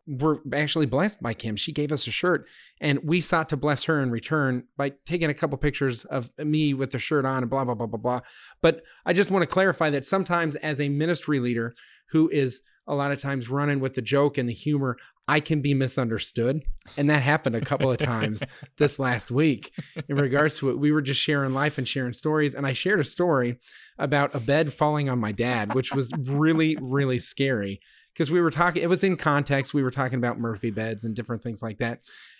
were 0.10 0.42
actually 0.54 0.88
blessed 0.88 1.22
by 1.22 1.34
Kim. 1.34 1.56
She 1.56 1.72
gave 1.72 1.92
us 1.92 2.08
a 2.08 2.12
shirt 2.12 2.48
and 2.82 3.00
we 3.04 3.22
sought 3.22 3.50
to 3.50 3.58
bless 3.58 3.84
her 3.84 4.01
in 4.01 4.10
return 4.10 4.63
by 4.75 4.94
taking 5.06 5.30
a 5.30 5.34
couple 5.34 5.58
pictures 5.58 6.04
of 6.06 6.32
me 6.39 6.74
with 6.74 6.92
the 6.92 7.00
shirt 7.00 7.25
on 7.25 7.44
and 7.44 7.50
blah, 7.50 7.63
blah, 7.63 7.75
blah, 7.75 7.88
blah, 7.88 8.00
blah. 8.00 8.20
But 8.62 8.84
I 9.06 9.13
just 9.13 9.30
want 9.30 9.44
to 9.44 9.54
clarify 9.54 9.89
that 9.92 10.06
sometimes 10.06 10.56
as 10.56 10.82
a 10.82 10.89
ministry 10.89 11.39
leader 11.39 11.75
who 12.10 12.28
is 12.30 12.62
a 12.88 12.96
lot 12.96 13.12
of 13.12 13.22
times 13.22 13.50
running 13.50 13.80
with 13.80 13.94
the 13.94 14.01
joke 14.01 14.39
and 14.39 14.50
the 14.50 14.54
humor, 14.54 14.98
I 15.28 15.42
can 15.42 15.62
be 15.62 15.75
misunderstood. 15.75 16.63
And 16.98 17.08
that 17.12 17.22
happened 17.22 17.56
a 17.56 17.62
couple 17.62 17.92
of 17.92 18.00
times 18.00 18.42
this 18.78 18.98
last 18.98 19.30
week 19.30 19.72
in 20.08 20.16
regards 20.16 20.58
to 20.58 20.72
it. 20.72 20.80
We 20.80 20.92
were 20.92 21.04
just 21.04 21.22
sharing 21.22 21.54
life 21.54 21.78
and 21.78 21.88
sharing 21.88 22.13
stories. 22.13 22.56
And 22.56 22.66
I 22.66 22.74
shared 22.74 23.00
a 23.00 23.04
story 23.04 23.60
about 24.00 24.34
a 24.34 24.39
bed 24.39 24.74
falling 24.74 25.08
on 25.08 25.20
my 25.20 25.32
dad, 25.32 25.75
which 25.75 25.94
was 25.94 26.12
really, 26.18 26.78
really 26.82 27.20
scary 27.20 27.80
because 28.13 28.32
we 28.32 28.42
were 28.42 28.51
talking 28.51 28.82
it 28.82 28.89
was 28.89 29.04
in 29.04 29.16
context 29.16 29.74
we 29.74 29.84
were 29.84 29.92
talking 29.92 30.18
about 30.18 30.39
murphy 30.39 30.72
beds 30.72 31.04
and 31.04 31.16
different 31.16 31.42
things 31.42 31.62
like 31.62 31.78
that 31.78 32.00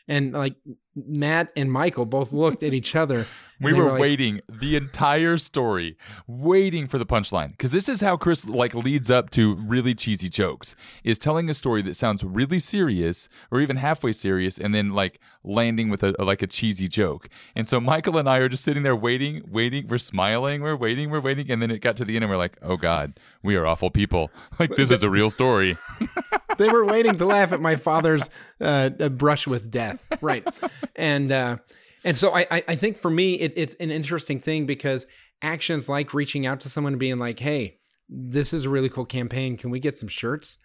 and 0.10 0.34
like 0.34 0.56
matt 0.96 1.50
and 1.56 1.72
michael 1.72 2.06
both 2.06 2.34
looked 2.34 2.64
at 2.64 2.74
each 2.74 2.96
other 2.96 3.26
we 3.62 3.74
were, 3.74 3.86
were 3.86 3.92
like, 3.92 4.02
waiting 4.02 4.42
the 4.50 4.76
entire 4.76 5.38
story 5.38 5.98
waiting 6.28 6.88
for 6.88 6.98
the 6.98 7.06
punchline. 7.06 7.52
Because 7.52 7.72
this 7.72 7.90
is 7.90 8.02
how 8.02 8.18
chris 8.18 8.48
like 8.48 8.74
leads 8.74 9.12
up 9.12 9.30
to 9.32 9.56
really 9.56 9.94
cheesy 9.94 10.30
jokes 10.30 10.76
is 11.04 11.18
telling 11.18 11.50
a 11.50 11.54
story 11.54 11.82
that 11.84 11.96
sounds 11.96 12.24
really 12.24 12.60
serious 12.60 13.30
or 13.52 13.62
even 13.62 13.78
halfway 13.78 14.12
serious 14.12 14.58
and 14.58 14.74
then 14.74 14.94
like 14.94 15.20
landing 15.44 15.90
with 15.90 16.04
a 16.04 16.16
like 16.20 16.42
a 16.42 16.48
cheesy 16.48 16.88
joke. 16.88 17.30
And 17.56 17.68
so 17.68 17.80
michael 17.80 18.18
and 18.18 18.30
i 18.30 18.38
are 18.38 18.50
just 18.50 18.64
sitting 18.64 18.84
there 18.84 18.96
waiting 18.96 19.44
waiting. 19.50 19.88
We're 19.88 19.98
smiling 19.98 20.62
we're 20.62 20.76
waiting 20.76 21.10
we're 21.10 21.22
waiting 21.22 21.50
and 21.52 21.62
then 21.62 21.72
it 21.72 21.80
got 21.80 21.98
to 21.98 22.06
the 22.06 22.16
end 22.16 22.24
and 22.24 22.32
we're 22.32 22.38
like 22.38 22.58
oh 22.62 22.78
god 22.78 23.20
we 23.44 23.56
are 23.56 23.66
awful 23.66 23.90
people. 23.90 24.32
Like 24.60 24.76
this 24.76 24.92
is 24.92 25.04
a 25.04 25.10
real 25.10 25.30
story 25.30 25.78
they 26.60 26.70
were 26.70 26.86
waiting 26.86 27.16
to 27.16 27.26
laugh 27.26 27.52
at 27.52 27.60
my 27.60 27.76
father's 27.76 28.30
uh, 28.62 28.90
brush 28.90 29.48
with 29.48 29.72
death 29.72 30.00
right 30.22 30.48
and 30.96 31.32
uh 31.32 31.58
and 32.04 32.16
so 32.16 32.34
I, 32.34 32.64
I 32.68 32.76
think 32.76 32.98
for 32.98 33.12
me, 33.12 33.36
it, 33.36 33.54
it's 33.56 33.76
an 33.76 33.92
interesting 33.92 34.40
thing 34.40 34.66
because 34.66 35.06
actions 35.42 35.90
like 35.90 36.14
reaching 36.14 36.46
out 36.46 36.62
to 36.62 36.70
someone 36.70 36.94
and 36.94 37.00
being 37.00 37.20
like, 37.20 37.40
"Hey, 37.40 37.78
this 38.08 38.54
is 38.54 38.66
a 38.66 38.70
really 38.70 38.90
cool 38.90 39.06
campaign. 39.06 39.58
Can 39.58 39.70
we 39.70 39.80
get 39.80 39.96
some 39.96 40.10
shirts?" 40.10 40.58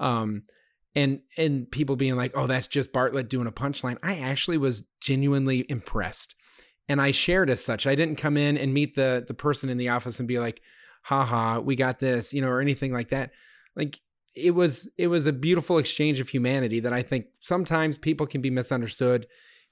Um, 0.00 0.42
and 0.94 1.20
and 1.36 1.70
people 1.70 1.96
being 1.96 2.16
like, 2.16 2.32
"Oh, 2.34 2.46
that's 2.46 2.66
just 2.66 2.92
Bartlett 2.92 3.28
doing 3.28 3.46
a 3.46 3.52
punchline." 3.52 3.98
I 4.02 4.18
actually 4.18 4.58
was 4.58 4.86
genuinely 5.00 5.64
impressed, 5.68 6.34
and 6.88 7.00
I 7.00 7.12
shared 7.12 7.50
as 7.50 7.64
such. 7.64 7.86
I 7.86 7.94
didn't 7.94 8.16
come 8.16 8.36
in 8.36 8.58
and 8.58 8.74
meet 8.74 8.96
the 8.96 9.24
the 9.26 9.34
person 9.34 9.68
in 9.68 9.78
the 9.78 9.90
office 9.90 10.18
and 10.18 10.26
be 10.26 10.40
like, 10.40 10.60
"Haha, 11.04 11.60
we 11.60 11.76
got 11.76 12.00
this," 12.00 12.32
you 12.32 12.40
know, 12.40 12.48
or 12.48 12.60
anything 12.60 12.92
like 12.92 13.10
that. 13.10 13.30
Like 13.76 14.00
it 14.34 14.52
was 14.52 14.88
it 14.96 15.08
was 15.08 15.26
a 15.26 15.32
beautiful 15.32 15.78
exchange 15.78 16.20
of 16.20 16.28
humanity 16.28 16.80
that 16.80 16.92
I 16.92 17.02
think 17.02 17.26
sometimes 17.40 17.98
people 17.98 18.26
can 18.26 18.40
be 18.40 18.50
misunderstood 18.50 19.26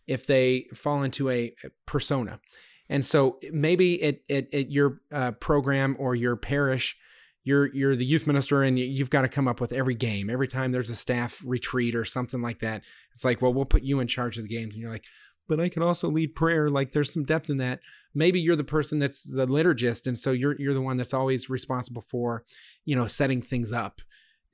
if 0.07 0.27
they 0.27 0.67
fall 0.75 1.03
into 1.03 1.31
a 1.31 1.55
persona. 1.87 2.41
And 2.89 3.05
so 3.05 3.39
maybe 3.53 4.03
at, 4.03 4.17
at 4.31 4.71
your 4.71 5.01
uh, 5.13 5.33
program 5.33 5.95
or 5.99 6.15
your 6.15 6.37
parish, 6.37 6.97
you're 7.45 7.73
you're 7.75 7.95
the 7.95 8.05
youth 8.05 8.27
minister 8.27 8.63
and 8.63 8.79
you've 8.79 9.11
got 9.11 9.23
to 9.23 9.29
come 9.29 9.47
up 9.47 9.61
with 9.61 9.73
every 9.73 9.95
game. 9.95 10.31
Every 10.31 10.49
time 10.49 10.73
there's 10.73 10.91
a 10.91 10.97
staff 10.97 11.41
retreat 11.45 11.95
or 11.95 12.05
something 12.05 12.43
like 12.43 12.61
that, 12.61 12.83
it's 13.13 13.25
like, 13.25 13.41
well, 13.43 13.53
we'll 13.53 13.65
put 13.65 13.83
you 13.83 14.01
in 14.01 14.09
charge 14.09 14.39
of 14.39 14.45
the 14.45 14.55
games, 14.55 14.75
and 14.75 14.83
you're 14.83 14.93
like, 14.93 15.05
but 15.49 15.61
I 15.61 15.69
can 15.69 15.83
also 15.83 16.09
lead 16.09 16.35
prayer. 16.35 16.69
Like 16.71 16.93
there's 16.93 17.13
some 17.13 17.25
depth 17.25 17.49
in 17.51 17.57
that. 17.59 17.81
Maybe 18.15 18.41
you're 18.41 18.57
the 18.57 18.65
person 18.65 18.99
that's 18.99 19.23
the 19.23 19.47
liturgist, 19.47 20.07
and 20.07 20.19
so 20.19 20.31
you're 20.31 20.57
you're 20.59 20.75
the 20.75 20.81
one 20.81 20.97
that's 20.97 21.15
always 21.15 21.49
responsible 21.49 22.03
for, 22.03 22.45
you 22.85 22.97
know, 22.97 23.07
setting 23.07 23.43
things 23.43 23.73
up. 23.73 24.01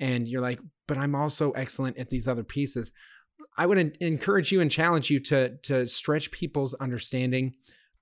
And 0.00 0.28
you're 0.28 0.42
like, 0.42 0.61
but 0.87 0.98
I'm 0.98 1.14
also 1.14 1.52
excellent 1.52 1.98
at 1.98 2.11
these 2.11 2.28
other 2.28 2.44
pieces. 2.44 2.92
I 3.57 3.66
would 3.66 3.96
encourage 4.00 4.52
you 4.52 4.61
and 4.61 4.70
challenge 4.70 5.11
you 5.11 5.20
to 5.20 5.57
to 5.62 5.87
stretch 5.87 6.30
people's 6.30 6.74
understanding 6.74 7.54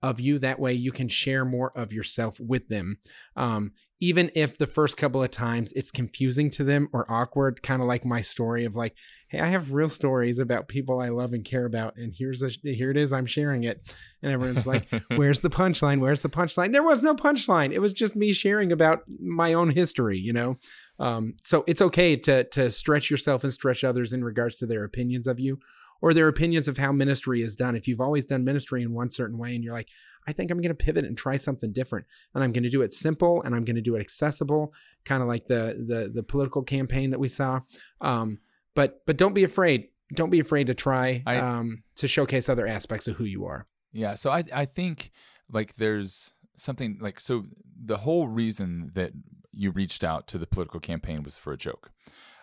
of 0.02 0.18
you. 0.18 0.38
That 0.38 0.58
way, 0.58 0.72
you 0.72 0.92
can 0.92 1.08
share 1.08 1.44
more 1.44 1.72
of 1.76 1.92
yourself 1.92 2.40
with 2.40 2.68
them. 2.68 2.98
Um, 3.36 3.72
even 4.02 4.32
if 4.34 4.58
the 4.58 4.66
first 4.66 4.96
couple 4.96 5.22
of 5.22 5.30
times 5.30 5.72
it's 5.76 5.92
confusing 5.92 6.50
to 6.50 6.64
them 6.64 6.88
or 6.92 7.08
awkward, 7.08 7.62
kind 7.62 7.80
of 7.80 7.86
like 7.86 8.04
my 8.04 8.20
story 8.20 8.64
of 8.64 8.74
like, 8.74 8.96
hey, 9.28 9.38
I 9.38 9.46
have 9.46 9.72
real 9.72 9.88
stories 9.88 10.40
about 10.40 10.66
people 10.66 10.98
I 10.98 11.10
love 11.10 11.32
and 11.32 11.44
care 11.44 11.66
about, 11.66 11.94
and 11.96 12.12
here's 12.12 12.42
a 12.42 12.48
here 12.64 12.90
it 12.90 12.96
is, 12.96 13.12
I'm 13.12 13.26
sharing 13.26 13.62
it, 13.62 13.94
and 14.20 14.32
everyone's 14.32 14.66
like, 14.66 14.88
where's 15.14 15.38
the 15.38 15.50
punchline? 15.50 16.00
Where's 16.00 16.22
the 16.22 16.28
punchline? 16.28 16.72
There 16.72 16.82
was 16.82 17.04
no 17.04 17.14
punchline. 17.14 17.70
It 17.70 17.78
was 17.78 17.92
just 17.92 18.16
me 18.16 18.32
sharing 18.32 18.72
about 18.72 19.02
my 19.20 19.52
own 19.52 19.70
history, 19.70 20.18
you 20.18 20.32
know. 20.32 20.56
Um, 20.98 21.34
so 21.40 21.62
it's 21.68 21.80
okay 21.80 22.16
to 22.16 22.42
to 22.42 22.72
stretch 22.72 23.08
yourself 23.08 23.44
and 23.44 23.52
stretch 23.52 23.84
others 23.84 24.12
in 24.12 24.24
regards 24.24 24.56
to 24.56 24.66
their 24.66 24.82
opinions 24.82 25.28
of 25.28 25.38
you 25.38 25.60
or 26.02 26.12
their 26.12 26.28
opinions 26.28 26.68
of 26.68 26.76
how 26.76 26.92
ministry 26.92 27.40
is 27.40 27.56
done. 27.56 27.76
If 27.76 27.88
you've 27.88 28.00
always 28.00 28.26
done 28.26 28.44
ministry 28.44 28.82
in 28.82 28.92
one 28.92 29.10
certain 29.10 29.38
way 29.38 29.54
and 29.54 29.64
you're 29.64 29.72
like, 29.72 29.88
I 30.26 30.32
think 30.32 30.50
I'm 30.50 30.60
going 30.60 30.74
to 30.76 30.84
pivot 30.84 31.04
and 31.04 31.16
try 31.16 31.36
something 31.36 31.72
different, 31.72 32.06
and 32.34 32.44
I'm 32.44 32.52
going 32.52 32.64
to 32.64 32.70
do 32.70 32.82
it 32.82 32.92
simple 32.92 33.42
and 33.42 33.54
I'm 33.54 33.64
going 33.64 33.76
to 33.76 33.82
do 33.82 33.96
it 33.96 34.00
accessible, 34.00 34.74
kind 35.04 35.22
of 35.22 35.28
like 35.28 35.46
the 35.46 35.84
the 35.86 36.10
the 36.12 36.22
political 36.22 36.62
campaign 36.62 37.10
that 37.10 37.18
we 37.18 37.28
saw. 37.28 37.60
Um, 38.00 38.38
but 38.74 39.00
but 39.06 39.16
don't 39.16 39.34
be 39.34 39.44
afraid. 39.44 39.88
Don't 40.14 40.30
be 40.30 40.40
afraid 40.40 40.66
to 40.66 40.74
try 40.74 41.22
I, 41.26 41.38
um, 41.38 41.80
to 41.96 42.06
showcase 42.06 42.48
other 42.48 42.66
aspects 42.66 43.08
of 43.08 43.16
who 43.16 43.24
you 43.24 43.46
are. 43.46 43.66
Yeah. 43.92 44.14
So 44.14 44.30
I 44.30 44.44
I 44.52 44.64
think 44.66 45.10
like 45.50 45.76
there's 45.76 46.32
something 46.56 46.98
like 47.00 47.18
so 47.18 47.46
the 47.84 47.96
whole 47.96 48.28
reason 48.28 48.90
that 48.94 49.12
you 49.52 49.70
reached 49.70 50.04
out 50.04 50.28
to 50.28 50.38
the 50.38 50.46
political 50.46 50.80
campaign 50.80 51.22
was 51.22 51.36
for 51.36 51.52
a 51.52 51.56
joke. 51.56 51.90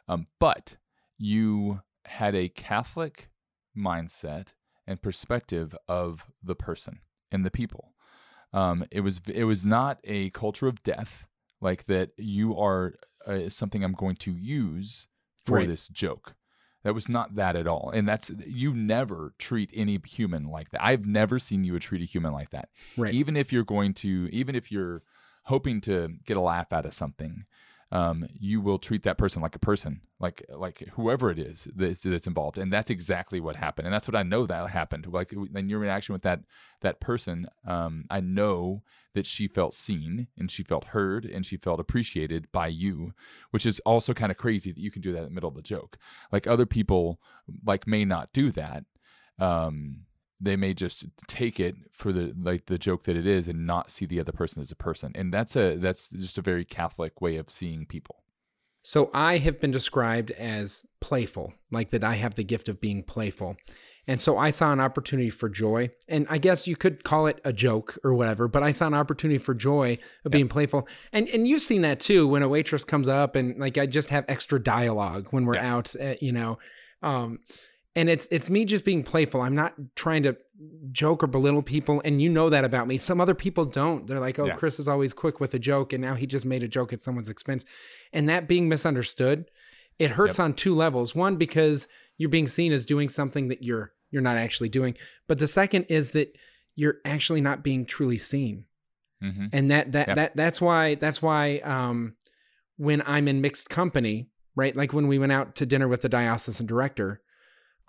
Um, 0.07 0.27
but 0.39 0.75
you 1.17 1.81
had 2.05 2.35
a 2.35 2.49
Catholic 2.49 3.29
mindset 3.77 4.53
and 4.87 5.01
perspective 5.01 5.75
of 5.87 6.25
the 6.43 6.55
person 6.55 6.99
and 7.31 7.45
the 7.45 7.51
people. 7.51 7.93
Um, 8.53 8.85
it 8.91 9.01
was 9.01 9.21
it 9.27 9.43
was 9.43 9.65
not 9.65 9.99
a 10.03 10.31
culture 10.31 10.67
of 10.67 10.81
death 10.83 11.25
like 11.61 11.85
that. 11.85 12.11
You 12.17 12.57
are 12.57 12.95
uh, 13.25 13.49
something 13.49 13.83
I'm 13.83 13.93
going 13.93 14.15
to 14.17 14.31
use 14.31 15.07
for 15.45 15.57
right. 15.57 15.67
this 15.67 15.87
joke. 15.87 16.35
That 16.83 16.95
was 16.95 17.09
not 17.09 17.35
that 17.35 17.55
at 17.55 17.67
all. 17.67 17.91
And 17.93 18.07
that's 18.07 18.31
you 18.47 18.73
never 18.73 19.33
treat 19.37 19.69
any 19.73 19.99
human 20.07 20.45
like 20.45 20.71
that. 20.71 20.83
I've 20.83 21.05
never 21.05 21.37
seen 21.37 21.63
you 21.63 21.77
treat 21.77 22.01
a 22.01 22.05
human 22.05 22.31
like 22.31 22.51
that. 22.51 22.69
Right. 22.97 23.13
Even 23.13 23.35
if 23.35 23.51
you're 23.51 23.65
going 23.65 23.93
to, 23.95 24.29
even 24.31 24.55
if 24.55 24.71
you're 24.71 25.03
hoping 25.43 25.81
to 25.81 26.15
get 26.25 26.37
a 26.37 26.41
laugh 26.41 26.71
out 26.71 26.85
of 26.85 26.93
something, 26.93 27.45
um, 27.91 28.27
you 28.39 28.61
will 28.61 28.77
treat 28.77 29.03
that 29.03 29.17
person 29.17 29.41
like 29.41 29.55
a 29.55 29.59
person, 29.59 30.01
like 30.19 30.45
like 30.49 30.87
whoever 30.93 31.31
it 31.31 31.39
is 31.39 31.67
that's, 31.75 32.03
that's, 32.03 32.27
involved, 32.27 32.57
and 32.57 32.71
that's 32.71 32.91
exactly 32.91 33.39
what 33.39 33.55
happened, 33.55 33.87
and 33.87 33.93
that's 33.93 34.07
what 34.07 34.15
I 34.15 34.21
know 34.21 34.45
that 34.45 34.69
happened. 34.69 35.07
Like 35.07 35.33
in 35.33 35.69
your 35.69 35.83
interaction 35.83 36.13
with 36.13 36.21
that 36.21 36.41
that 36.81 36.99
person, 36.99 37.47
um, 37.65 38.05
I 38.09 38.19
know 38.21 38.83
that 39.15 39.25
she 39.25 39.47
felt 39.47 39.73
seen 39.73 40.27
and 40.37 40.51
she 40.51 40.63
felt 40.63 40.85
heard 40.85 41.25
and 41.25 41.45
she 41.45 41.57
felt 41.57 41.79
appreciated 41.79 42.51
by 42.51 42.67
you, 42.67 43.13
which 43.49 43.65
is 43.65 43.79
also 43.81 44.13
kind 44.13 44.31
of 44.31 44.37
crazy 44.37 44.71
that 44.71 44.79
you 44.79 44.91
can 44.91 45.01
do 45.01 45.11
that 45.13 45.19
in 45.19 45.25
the 45.25 45.31
middle 45.31 45.49
of 45.49 45.57
a 45.57 45.61
joke. 45.63 45.97
Like 46.31 46.45
other 46.45 46.67
people, 46.67 47.19
like 47.65 47.87
may 47.87 48.05
not 48.05 48.31
do 48.33 48.51
that. 48.51 48.83
Um, 49.39 50.01
they 50.41 50.55
may 50.55 50.73
just 50.73 51.05
take 51.27 51.59
it 51.59 51.75
for 51.91 52.11
the 52.13 52.33
like 52.41 52.65
the 52.67 52.77
joke 52.77 53.03
that 53.03 53.15
it 53.17 53.27
is 53.27 53.47
and 53.47 53.65
not 53.65 53.89
see 53.89 54.05
the 54.05 54.19
other 54.19 54.31
person 54.31 54.61
as 54.61 54.71
a 54.71 54.75
person 54.75 55.11
and 55.15 55.33
that's 55.33 55.55
a 55.55 55.75
that's 55.77 56.09
just 56.09 56.37
a 56.37 56.41
very 56.41 56.63
catholic 56.65 57.19
way 57.21 57.35
of 57.37 57.49
seeing 57.51 57.85
people 57.85 58.23
so 58.81 59.09
i 59.13 59.37
have 59.37 59.59
been 59.59 59.71
described 59.71 60.31
as 60.31 60.85
playful 61.01 61.53
like 61.71 61.89
that 61.89 62.03
i 62.03 62.15
have 62.15 62.35
the 62.35 62.43
gift 62.43 62.69
of 62.69 62.79
being 62.79 63.03
playful 63.03 63.57
And 64.07 64.19
so 64.19 64.39
I 64.39 64.49
saw 64.51 64.73
an 64.73 64.79
opportunity 64.79 65.29
for 65.29 65.49
joy. 65.49 65.91
And 66.07 66.25
I 66.31 66.39
guess 66.39 66.67
you 66.67 66.75
could 66.75 67.03
call 67.03 67.27
it 67.27 67.39
a 67.45 67.53
joke 67.53 67.95
or 68.03 68.15
whatever, 68.15 68.47
but 68.47 68.63
I 68.63 68.71
saw 68.73 68.87
an 68.87 68.95
opportunity 68.95 69.37
for 69.37 69.53
joy 69.53 69.99
of 70.25 70.31
being 70.31 70.47
playful. 70.49 70.87
And 71.13 71.29
and 71.29 71.47
you've 71.47 71.61
seen 71.61 71.83
that 71.83 71.99
too 71.99 72.27
when 72.27 72.41
a 72.41 72.47
waitress 72.47 72.83
comes 72.83 73.07
up 73.07 73.35
and 73.35 73.59
like 73.59 73.77
I 73.77 73.85
just 73.85 74.09
have 74.09 74.25
extra 74.27 74.57
dialogue 74.59 75.27
when 75.29 75.45
we're 75.45 75.61
Yeah. 75.61 75.75
out, 75.75 75.93
at, 75.95 76.23
you 76.23 76.31
know. 76.31 76.57
Um 77.03 77.37
and 77.99 78.09
it's 78.09 78.27
it's 78.31 78.49
me 78.49 78.65
just 78.65 78.85
being 78.85 79.03
playful. 79.03 79.41
I'm 79.41 79.55
not 79.55 79.73
trying 79.95 80.23
to 80.23 80.37
joke 80.91 81.23
or 81.23 81.27
belittle 81.27 81.61
people 81.61 82.01
and 82.05 82.21
you 82.21 82.29
know 82.29 82.49
that 82.49 82.63
about 82.65 82.87
me. 82.87 82.97
Some 82.97 83.21
other 83.21 83.35
people 83.35 83.65
don't. 83.65 84.07
They're 84.07 84.19
like, 84.27 84.39
"Oh, 84.39 84.47
Yeah. 84.47 84.55
Chris 84.55 84.79
is 84.79 84.87
always 84.87 85.13
quick 85.13 85.39
with 85.39 85.53
a 85.53 85.59
joke 85.59 85.93
and 85.93 86.01
now 86.01 86.15
he 86.15 86.25
just 86.25 86.45
made 86.45 86.63
a 86.63 86.67
joke 86.67 86.91
at 86.93 87.01
someone's 87.01 87.29
expense." 87.29 87.63
And 88.13 88.27
that 88.29 88.47
being 88.47 88.67
misunderstood, 88.67 89.37
it 89.97 90.11
hurts 90.11 90.39
on 90.39 90.53
two 90.53 90.73
levels. 90.75 91.13
One 91.15 91.35
because 91.37 91.87
you're 92.17 92.29
being 92.37 92.47
seen 92.47 92.71
as 92.71 92.85
doing 92.85 93.09
something 93.09 93.47
that 93.49 93.63
you're 93.63 93.93
you're 94.11 94.21
not 94.29 94.37
actually 94.37 94.69
doing. 94.69 94.95
But 95.27 95.39
the 95.39 95.47
second 95.47 95.85
is 95.89 96.11
that 96.11 96.35
you're 96.75 96.97
actually 97.05 97.41
not 97.41 97.63
being 97.63 97.85
truly 97.85 98.17
seen. 98.17 98.65
hmm 99.21 99.47
And 99.51 99.69
that 99.71 99.91
that 99.91 100.07
Yeah. 100.09 100.13
that 100.19 100.35
that's 100.35 100.59
why 100.61 100.95
that's 100.95 101.21
why 101.21 101.57
um 101.75 102.15
when 102.77 103.01
I'm 103.05 103.27
in 103.27 103.41
mixed 103.41 103.69
company, 103.69 104.29
right? 104.55 104.75
Like 104.75 104.93
when 104.93 105.07
we 105.07 105.19
went 105.19 105.31
out 105.33 105.55
to 105.57 105.65
dinner 105.65 105.87
with 105.87 106.01
the 106.01 106.09
diocesan 106.09 106.65
director, 106.65 107.21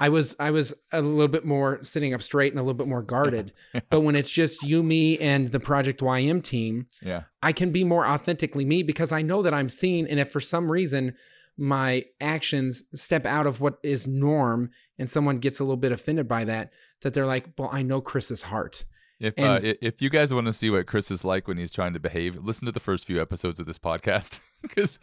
I 0.01 0.09
was 0.09 0.35
I 0.41 0.51
was 0.51 0.73
a 0.93 1.03
little 1.03 1.29
bit 1.29 1.45
more 1.45 1.85
sitting 1.85 2.15
up 2.15 2.23
straight 2.23 2.53
and 2.53 2.59
a 2.59 2.63
little 2.63 2.75
bit 2.75 2.89
more 2.89 3.03
guarded. 3.03 3.53
but 3.91 4.01
when 4.01 4.17
it's 4.17 4.31
just 4.31 4.63
you, 4.63 4.83
me, 4.83 5.19
and 5.19 5.49
the 5.49 5.61
Project 5.61 6.01
YM 6.01 6.43
team, 6.43 6.87
Yeah. 7.03 7.25
I 7.43 7.53
can 7.53 7.71
be 7.71 7.85
more 7.85 8.07
authentically 8.07 8.65
me 8.65 8.83
because 8.83 9.13
I 9.13 9.23
know 9.23 9.43
that 9.43 9.55
I'm 9.55 9.69
seen. 9.69 10.07
And 10.07 10.19
if 10.19 10.33
for 10.33 10.41
some 10.41 10.71
reason 10.71 11.15
my 11.59 12.07
actions 12.21 12.83
step 12.95 13.27
out 13.27 13.47
of 13.47 13.61
what 13.61 13.79
is 13.83 14.07
norm 14.07 14.71
and 14.99 15.09
someone 15.11 15.39
gets 15.39 15.61
a 15.61 15.65
little 15.65 15.77
bit 15.77 15.93
offended 15.93 16.27
by 16.27 16.45
that, 16.45 16.73
that 17.03 17.13
they're 17.13 17.27
like, 17.27 17.51
well, 17.59 17.69
I 17.71 17.83
know 17.83 18.01
Chris's 18.01 18.43
heart. 18.43 18.85
If 19.21 19.35
And- 19.37 19.65
uh, 19.65 19.75
if 19.83 20.01
you 20.01 20.09
guys 20.09 20.33
want 20.33 20.47
to 20.47 20.53
see 20.53 20.71
what 20.71 20.87
Chris 20.87 21.11
is 21.11 21.25
like 21.25 21.47
when 21.47 21.59
he's 21.59 21.71
trying 21.71 21.93
to 21.93 22.01
behave, 22.01 22.37
listen 22.43 22.65
to 22.65 22.73
the 22.73 22.81
first 22.81 23.05
few 23.05 23.21
episodes 23.21 23.61
of 23.61 23.67
this 23.67 23.79
podcast 23.79 24.41
because 24.63 24.99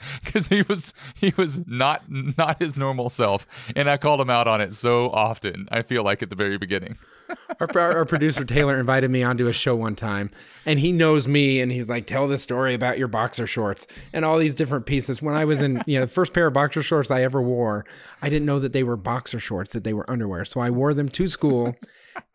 he 0.49 0.63
was 0.63 0.93
he 1.15 1.34
was 1.38 1.65
not 1.67 2.03
not 2.10 2.60
his 2.60 2.75
normal 2.75 3.10
self, 3.10 3.45
and 3.75 3.88
I 3.88 3.97
called 3.97 4.19
him 4.19 4.32
out 4.32 4.47
on 4.47 4.60
it 4.60 4.73
so 4.73 5.12
often. 5.12 5.67
I 5.71 5.84
feel 5.84 6.03
like 6.03 6.23
at 6.23 6.32
the 6.32 6.36
very 6.36 6.58
beginning. 6.58 6.97
Our, 7.60 7.67
our, 7.75 7.97
our 7.97 8.06
producer 8.06 8.45
Taylor 8.45 8.80
invited 8.80 9.12
me 9.12 9.21
onto 9.21 9.47
a 9.47 9.53
show 9.53 9.75
one 9.75 9.97
time, 9.97 10.32
and 10.65 10.80
he 10.80 10.93
knows 10.93 11.27
me, 11.27 11.60
and 11.60 11.69
he's 11.69 11.89
like, 11.89 12.08
"Tell 12.08 12.25
the 12.25 12.38
story 12.38 12.73
about 12.73 12.97
your 12.97 13.10
boxer 13.10 13.45
shorts 13.45 13.86
and 14.13 14.23
all 14.23 14.38
these 14.38 14.56
different 14.56 14.86
pieces." 14.86 15.21
When 15.21 15.36
I 15.36 15.43
was 15.43 15.60
in, 15.60 15.84
you 15.86 15.99
know, 15.99 16.06
the 16.06 16.12
first 16.12 16.34
pair 16.34 16.47
of 16.47 16.53
boxer 16.53 16.82
shorts 16.82 17.12
I 17.12 17.23
ever 17.23 17.41
wore, 17.41 17.86
I 18.21 18.30
didn't 18.30 18.45
know 18.45 18.60
that 18.60 18.71
they 18.71 18.84
were 18.84 18.95
boxer 18.95 19.39
shorts; 19.39 19.73
that 19.73 19.84
they 19.84 19.93
were 19.93 20.10
underwear. 20.10 20.45
So 20.45 20.62
I 20.62 20.69
wore 20.69 20.93
them 20.93 21.10
to 21.10 21.27
school 21.27 21.75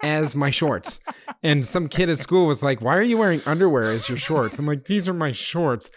as 0.02 0.34
my 0.36 0.50
shorts. 0.50 1.00
And 1.42 1.66
some 1.66 1.88
kid 1.88 2.08
at 2.08 2.18
school 2.18 2.46
was 2.46 2.62
like, 2.62 2.80
"Why 2.80 2.96
are 2.96 3.02
you 3.02 3.16
wearing 3.16 3.42
underwear 3.46 3.92
as 3.92 4.08
your 4.08 4.18
shorts?" 4.18 4.58
I'm 4.58 4.66
like, 4.66 4.84
"These 4.84 5.08
are 5.08 5.14
my 5.14 5.32
shorts," 5.32 5.90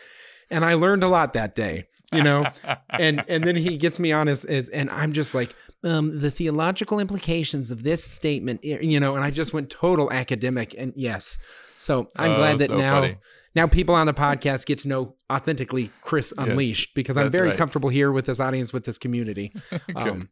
and 0.50 0.66
I 0.66 0.74
learned 0.74 1.04
a 1.04 1.08
lot 1.08 1.34
that 1.34 1.56
day. 1.56 1.88
You 2.14 2.24
know, 2.24 2.46
and 2.90 3.24
and 3.28 3.44
then 3.44 3.56
he 3.56 3.78
gets 3.78 4.00
me 4.00 4.12
on 4.12 4.28
his, 4.28 4.44
his 4.44 4.70
and 4.70 4.90
I'm 4.90 5.12
just 5.12 5.34
like, 5.34 5.56
um, 5.86 6.20
the 6.20 6.32
theological 6.32 7.00
implications 7.00 7.72
of 7.72 7.84
this 7.84 8.04
statement, 8.04 8.64
you 8.64 9.00
know, 9.00 9.16
and 9.16 9.24
I 9.24 9.32
just 9.32 9.54
went 9.54 9.70
total 9.70 10.12
academic. 10.12 10.76
And 10.78 10.92
yes, 10.96 11.38
so 11.78 12.10
I'm 12.18 12.32
Oh, 12.32 12.36
glad 12.36 12.58
that 12.58 12.68
so 12.68 12.78
now 12.78 13.02
funny. 13.02 13.18
now 13.56 13.68
people 13.68 13.96
on 13.96 14.08
the 14.08 14.14
podcast 14.14 14.66
get 14.66 14.80
to 14.80 14.88
know 14.88 15.16
authentically 15.32 15.92
Chris 16.02 16.34
Unleashed 16.38 16.96
because 16.96 17.16
I'm 17.18 17.30
very 17.30 17.50
right. 17.50 17.58
comfortable 17.58 17.90
here 17.90 18.12
with 18.12 18.26
this 18.26 18.40
audience, 18.40 18.74
with 18.74 18.86
this 18.86 18.98
community. 18.98 19.54
Um, 19.96 20.30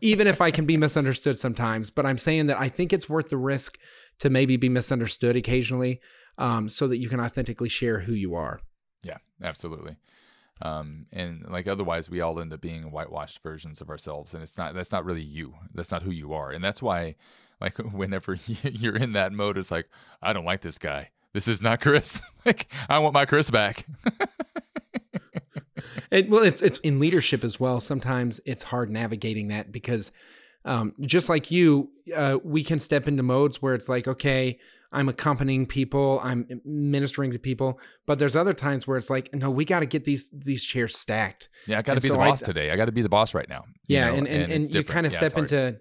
even 0.00 0.26
if 0.26 0.40
I 0.40 0.50
can 0.50 0.64
be 0.64 0.76
misunderstood 0.78 1.36
sometimes, 1.38 1.90
but 1.90 2.04
I'm 2.06 2.18
saying 2.18 2.46
that 2.46 2.58
I 2.58 2.68
think 2.68 2.92
it's 2.92 3.08
worth 3.08 3.28
the 3.28 3.36
risk 3.36 3.78
to 4.18 4.30
maybe 4.30 4.56
be 4.56 4.68
misunderstood 4.68 5.36
occasionally, 5.36 6.00
um, 6.38 6.68
so 6.68 6.88
that 6.88 6.98
you 6.98 7.08
can 7.08 7.20
authentically 7.20 7.68
share 7.68 8.00
who 8.00 8.12
you 8.12 8.34
are. 8.34 8.60
Yeah, 9.04 9.18
absolutely. 9.42 9.96
Um, 10.60 11.06
and 11.12 11.46
like 11.48 11.68
otherwise, 11.68 12.10
we 12.10 12.20
all 12.20 12.40
end 12.40 12.52
up 12.52 12.60
being 12.60 12.90
whitewashed 12.90 13.42
versions 13.42 13.80
of 13.80 13.90
ourselves, 13.90 14.34
and 14.34 14.42
it's 14.42 14.58
not. 14.58 14.74
That's 14.74 14.92
not 14.92 15.04
really 15.04 15.22
you. 15.22 15.54
That's 15.74 15.92
not 15.92 16.02
who 16.02 16.10
you 16.10 16.32
are, 16.32 16.50
and 16.50 16.62
that's 16.62 16.82
why, 16.82 17.16
like, 17.60 17.78
whenever 17.92 18.34
you're 18.62 18.96
in 18.96 19.12
that 19.12 19.32
mode, 19.32 19.58
it's 19.58 19.70
like, 19.70 19.88
I 20.22 20.32
don't 20.32 20.44
like 20.44 20.62
this 20.62 20.78
guy. 20.78 21.10
This 21.32 21.48
is 21.48 21.62
not 21.62 21.80
Chris. 21.82 22.22
like, 22.44 22.68
I 22.88 22.98
want 22.98 23.14
my 23.14 23.26
Chris 23.26 23.50
back. 23.50 23.86
It, 26.10 26.28
well, 26.28 26.42
it's 26.42 26.62
it's 26.62 26.78
in 26.78 26.98
leadership 26.98 27.44
as 27.44 27.60
well. 27.60 27.80
Sometimes 27.80 28.40
it's 28.44 28.62
hard 28.62 28.90
navigating 28.90 29.48
that 29.48 29.70
because, 29.70 30.10
um, 30.64 30.94
just 31.00 31.28
like 31.28 31.50
you, 31.50 31.90
uh, 32.14 32.38
we 32.42 32.64
can 32.64 32.78
step 32.78 33.06
into 33.08 33.22
modes 33.22 33.62
where 33.62 33.74
it's 33.74 33.88
like, 33.88 34.08
okay, 34.08 34.58
I'm 34.90 35.08
accompanying 35.08 35.66
people, 35.66 36.20
I'm 36.22 36.62
ministering 36.64 37.30
to 37.32 37.38
people, 37.38 37.78
but 38.06 38.18
there's 38.18 38.34
other 38.34 38.54
times 38.54 38.86
where 38.86 38.96
it's 38.96 39.10
like, 39.10 39.28
no, 39.34 39.50
we 39.50 39.64
got 39.64 39.80
to 39.80 39.86
get 39.86 40.04
these 40.04 40.30
these 40.32 40.64
chairs 40.64 40.96
stacked. 40.96 41.48
Yeah, 41.66 41.78
I 41.78 41.82
got 41.82 41.94
to 41.94 42.00
be 42.00 42.08
so 42.08 42.14
the 42.14 42.20
I- 42.20 42.30
boss 42.30 42.40
today. 42.40 42.70
I 42.70 42.76
got 42.76 42.86
to 42.86 42.92
be 42.92 43.02
the 43.02 43.08
boss 43.08 43.34
right 43.34 43.48
now. 43.48 43.64
you 43.86 43.96
Yeah, 43.96 44.10
know, 44.10 44.14
and 44.16 44.28
and, 44.28 44.42
it's 44.52 44.66
and 44.68 44.74
you 44.74 44.84
kind 44.84 45.06
of 45.06 45.12
Yeah, 45.12 45.18
step 45.18 45.36
into 45.36 45.80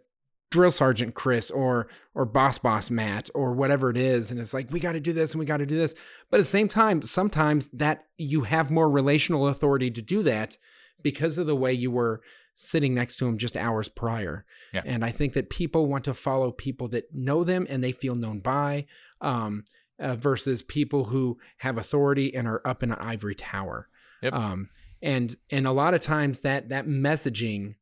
drill 0.50 0.72
sergeant 0.72 1.14
Chris 1.14 1.52
or 1.52 1.90
or 2.16 2.26
boss 2.26 2.58
boss 2.58 2.90
Matt 2.90 3.30
or 3.34 3.54
whatever 3.54 3.90
it 3.90 3.98
is, 3.98 4.30
and 4.32 4.40
it's 4.40 4.54
like 4.54 4.72
we 4.72 4.80
got 4.80 4.94
to 4.94 5.00
do 5.00 5.14
this 5.14 5.34
and 5.34 5.40
we 5.40 5.46
got 5.46 5.58
to 5.58 5.66
do 5.66 5.78
this. 5.78 5.94
But 6.30 6.38
at 6.38 6.42
the 6.42 6.44
same 6.46 6.68
time, 6.68 7.02
sometimes 7.02 7.70
that 7.70 8.06
you 8.18 8.42
have 8.42 8.72
more 8.72 8.90
relational 8.90 9.48
authority 9.48 9.90
to 9.92 10.02
do 10.02 10.24
that 10.24 10.58
because 11.02 11.38
of 11.38 11.46
the 11.48 11.56
way 11.56 11.72
you 11.74 11.92
were 11.92 12.22
sitting 12.58 12.94
next 12.94 13.16
to 13.18 13.28
him 13.28 13.38
just 13.38 13.56
hours 13.56 13.88
prior. 13.88 14.44
Yeah. 14.74 14.82
And 14.84 15.06
I 15.06 15.12
think 15.12 15.34
that 15.34 15.50
people 15.50 15.88
want 15.88 16.04
to 16.06 16.14
follow 16.14 16.52
people 16.52 16.90
that 16.90 17.06
know 17.14 17.44
them 17.44 17.66
and 17.70 17.84
they 17.84 17.92
feel 17.92 18.16
known 18.16 18.40
by, 18.40 18.88
um, 19.22 19.64
uh, 20.00 20.16
versus 20.16 20.62
people 20.62 21.06
who 21.06 21.38
have 21.60 21.78
authority 21.78 22.36
and 22.36 22.48
are 22.48 22.62
up 22.66 22.84
in 22.84 22.92
an 22.92 22.98
ivory 23.00 23.36
tower. 23.36 23.88
Yep. 24.22 24.34
Um, 24.34 24.70
and 25.02 25.36
and 25.52 25.68
a 25.68 25.72
lot 25.72 25.94
of 25.94 26.02
times 26.02 26.40
that 26.40 26.70
that 26.70 26.88
messaging 26.88 27.76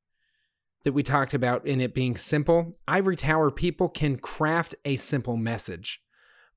that 0.83 0.91
we 0.93 1.01
talked 1.01 1.33
about 1.33 1.65
in 1.65 1.81
it 1.81 1.93
being 1.93 2.17
simple, 2.17 2.77
ivory 2.87 3.15
tower 3.15 3.49
people 3.49 3.89
can 3.89 4.17
craft 4.17 4.75
a 4.83 4.97
simple 4.97 5.37
message, 5.37 6.01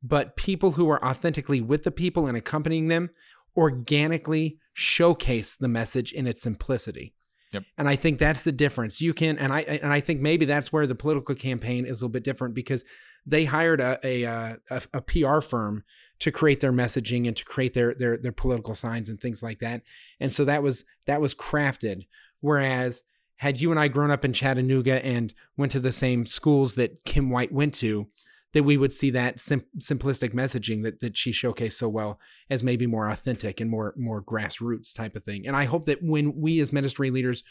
but 0.02 0.36
people 0.36 0.72
who 0.72 0.90
are 0.90 1.02
authentically 1.04 1.60
with 1.60 1.84
the 1.84 1.92
people 1.92 2.26
and 2.26 2.36
accompanying 2.36 2.88
them 2.88 3.10
organically 3.56 4.58
showcase 4.72 5.56
the 5.56 5.68
message 5.68 6.12
in 6.12 6.26
its 6.26 6.42
simplicity. 6.42 7.14
Yep. 7.52 7.64
And 7.78 7.88
I 7.88 7.96
think 7.96 8.18
that's 8.18 8.42
the 8.44 8.52
difference. 8.52 9.00
You 9.00 9.14
can, 9.14 9.38
and 9.38 9.52
I 9.52 9.60
and 9.60 9.92
I 9.92 10.00
think 10.00 10.20
maybe 10.20 10.44
that's 10.44 10.72
where 10.72 10.86
the 10.86 10.94
political 10.94 11.34
campaign 11.34 11.86
is 11.86 12.00
a 12.00 12.04
little 12.04 12.10
bit 12.10 12.24
different 12.24 12.54
because 12.54 12.84
they 13.24 13.46
hired 13.46 13.80
a 13.80 13.98
a, 14.04 14.24
uh, 14.24 14.56
a, 14.70 14.82
a 14.94 15.02
PR 15.02 15.40
firm 15.40 15.84
to 16.20 16.30
create 16.30 16.60
their 16.60 16.72
messaging 16.72 17.26
and 17.26 17.36
to 17.36 17.44
create 17.44 17.74
their 17.74 17.94
their 17.94 18.18
their 18.18 18.32
political 18.32 18.74
signs 18.74 19.08
and 19.08 19.20
things 19.20 19.42
like 19.42 19.60
that. 19.60 19.82
And 20.20 20.32
so 20.32 20.44
that 20.44 20.62
was 20.62 20.84
that 21.06 21.20
was 21.20 21.34
crafted. 21.34 22.06
Whereas 22.40 23.02
had 23.36 23.60
you 23.60 23.70
and 23.70 23.80
I 23.80 23.88
grown 23.88 24.10
up 24.10 24.24
in 24.24 24.32
Chattanooga 24.32 25.04
and 25.04 25.32
went 25.56 25.72
to 25.72 25.80
the 25.80 25.92
same 25.92 26.26
schools 26.26 26.74
that 26.74 27.04
Kim 27.04 27.30
White 27.30 27.52
went 27.52 27.72
to, 27.74 28.08
that 28.54 28.62
we 28.62 28.76
would 28.76 28.92
see 28.92 29.10
that 29.10 29.40
sim- 29.40 29.66
simplistic 29.78 30.32
messaging 30.32 30.82
that 30.82 31.00
that 31.00 31.16
she 31.16 31.32
showcased 31.32 31.72
so 31.74 31.88
well 31.88 32.18
as 32.48 32.64
maybe 32.64 32.86
more 32.86 33.08
authentic 33.08 33.60
and 33.60 33.70
more 33.70 33.94
more 33.96 34.22
grassroots 34.22 34.92
type 34.92 35.16
of 35.16 35.24
thing. 35.24 35.46
And 35.46 35.56
I 35.56 35.64
hope 35.64 35.84
that 35.84 36.02
when 36.02 36.40
we 36.40 36.60
as 36.60 36.72
ministry 36.72 37.10
leaders 37.10 37.44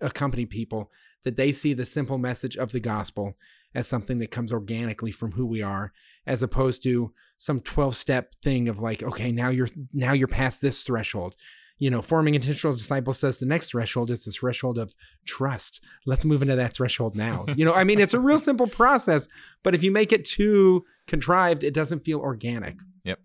accompany 0.00 0.44
people, 0.44 0.90
that 1.22 1.36
they 1.36 1.52
see 1.52 1.72
the 1.72 1.86
simple 1.86 2.18
message 2.18 2.56
of 2.56 2.72
the 2.72 2.80
gospel 2.80 3.34
as 3.74 3.88
something 3.88 4.18
that 4.18 4.30
comes 4.30 4.52
organically 4.52 5.10
from 5.10 5.32
who 5.32 5.46
we 5.46 5.62
are, 5.62 5.92
as 6.26 6.42
opposed 6.42 6.82
to 6.82 7.12
some 7.38 7.60
twelve 7.60 7.96
step 7.96 8.34
thing 8.42 8.68
of 8.68 8.80
like, 8.80 9.02
okay, 9.02 9.32
now 9.32 9.48
you're 9.48 9.68
now 9.92 10.12
you're 10.12 10.28
past 10.28 10.60
this 10.60 10.82
threshold. 10.82 11.34
You 11.78 11.90
know, 11.90 12.02
forming 12.02 12.34
intentional 12.34 12.72
disciples 12.72 13.18
says 13.18 13.38
the 13.38 13.46
next 13.46 13.70
threshold 13.70 14.10
is 14.10 14.24
the 14.24 14.30
threshold 14.30 14.78
of 14.78 14.94
trust. 15.26 15.82
Let's 16.06 16.24
move 16.24 16.40
into 16.40 16.56
that 16.56 16.74
threshold 16.74 17.16
now. 17.16 17.46
You 17.56 17.64
know, 17.64 17.74
I 17.74 17.84
mean, 17.84 18.00
it's 18.00 18.14
a 18.14 18.20
real 18.20 18.38
simple 18.38 18.66
process, 18.66 19.28
but 19.62 19.74
if 19.74 19.82
you 19.82 19.90
make 19.90 20.12
it 20.12 20.24
too 20.24 20.84
contrived, 21.06 21.62
it 21.62 21.72
doesn't 21.72 22.04
feel 22.04 22.18
organic. 22.18 22.76
Yep. 23.04 23.20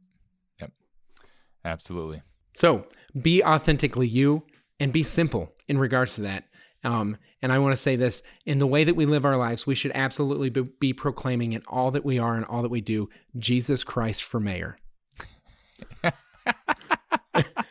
Yep. 0.61 0.71
Absolutely. 1.65 2.21
So 2.55 2.85
be 3.19 3.43
authentically 3.43 4.07
you 4.07 4.43
and 4.79 4.93
be 4.93 5.03
simple 5.03 5.53
in 5.67 5.77
regards 5.77 6.15
to 6.15 6.21
that. 6.21 6.45
Um, 6.83 7.17
and 7.41 7.51
I 7.51 7.59
want 7.59 7.73
to 7.73 7.77
say 7.77 7.95
this 7.95 8.21
in 8.45 8.59
the 8.59 8.67
way 8.67 8.83
that 8.83 8.95
we 8.95 9.05
live 9.05 9.25
our 9.25 9.37
lives, 9.37 9.65
we 9.65 9.75
should 9.75 9.91
absolutely 9.95 10.49
be, 10.49 10.61
be 10.61 10.93
proclaiming 10.93 11.53
in 11.53 11.63
all 11.67 11.91
that 11.91 12.05
we 12.05 12.19
are 12.19 12.35
and 12.35 12.45
all 12.45 12.61
that 12.61 12.69
we 12.69 12.81
do 12.81 13.09
Jesus 13.37 13.83
Christ 13.83 14.23
for 14.23 14.39
mayor. 14.39 14.77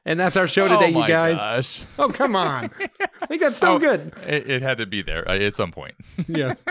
and 0.09 0.19
that's 0.19 0.37
our 0.37 0.49
show 0.49 0.67
today, 0.69 0.93
oh 0.95 1.03
you 1.03 1.07
guys. 1.07 1.37
Gosh. 1.37 1.85
Oh, 1.99 2.09
come 2.09 2.35
on. 2.35 2.71
I 3.23 3.27
think 3.27 3.43
that's 3.43 3.59
so 3.59 3.75
Oh, 3.75 3.79
good. 3.79 4.13
It, 4.27 4.51
it 4.51 4.63
had 4.63 4.79
to 4.79 4.87
be 4.87 5.03
there 5.03 5.29
uh, 5.29 5.37
at 5.37 5.55
some 5.55 5.71
point. 5.71 5.95
Yes. 6.27 6.65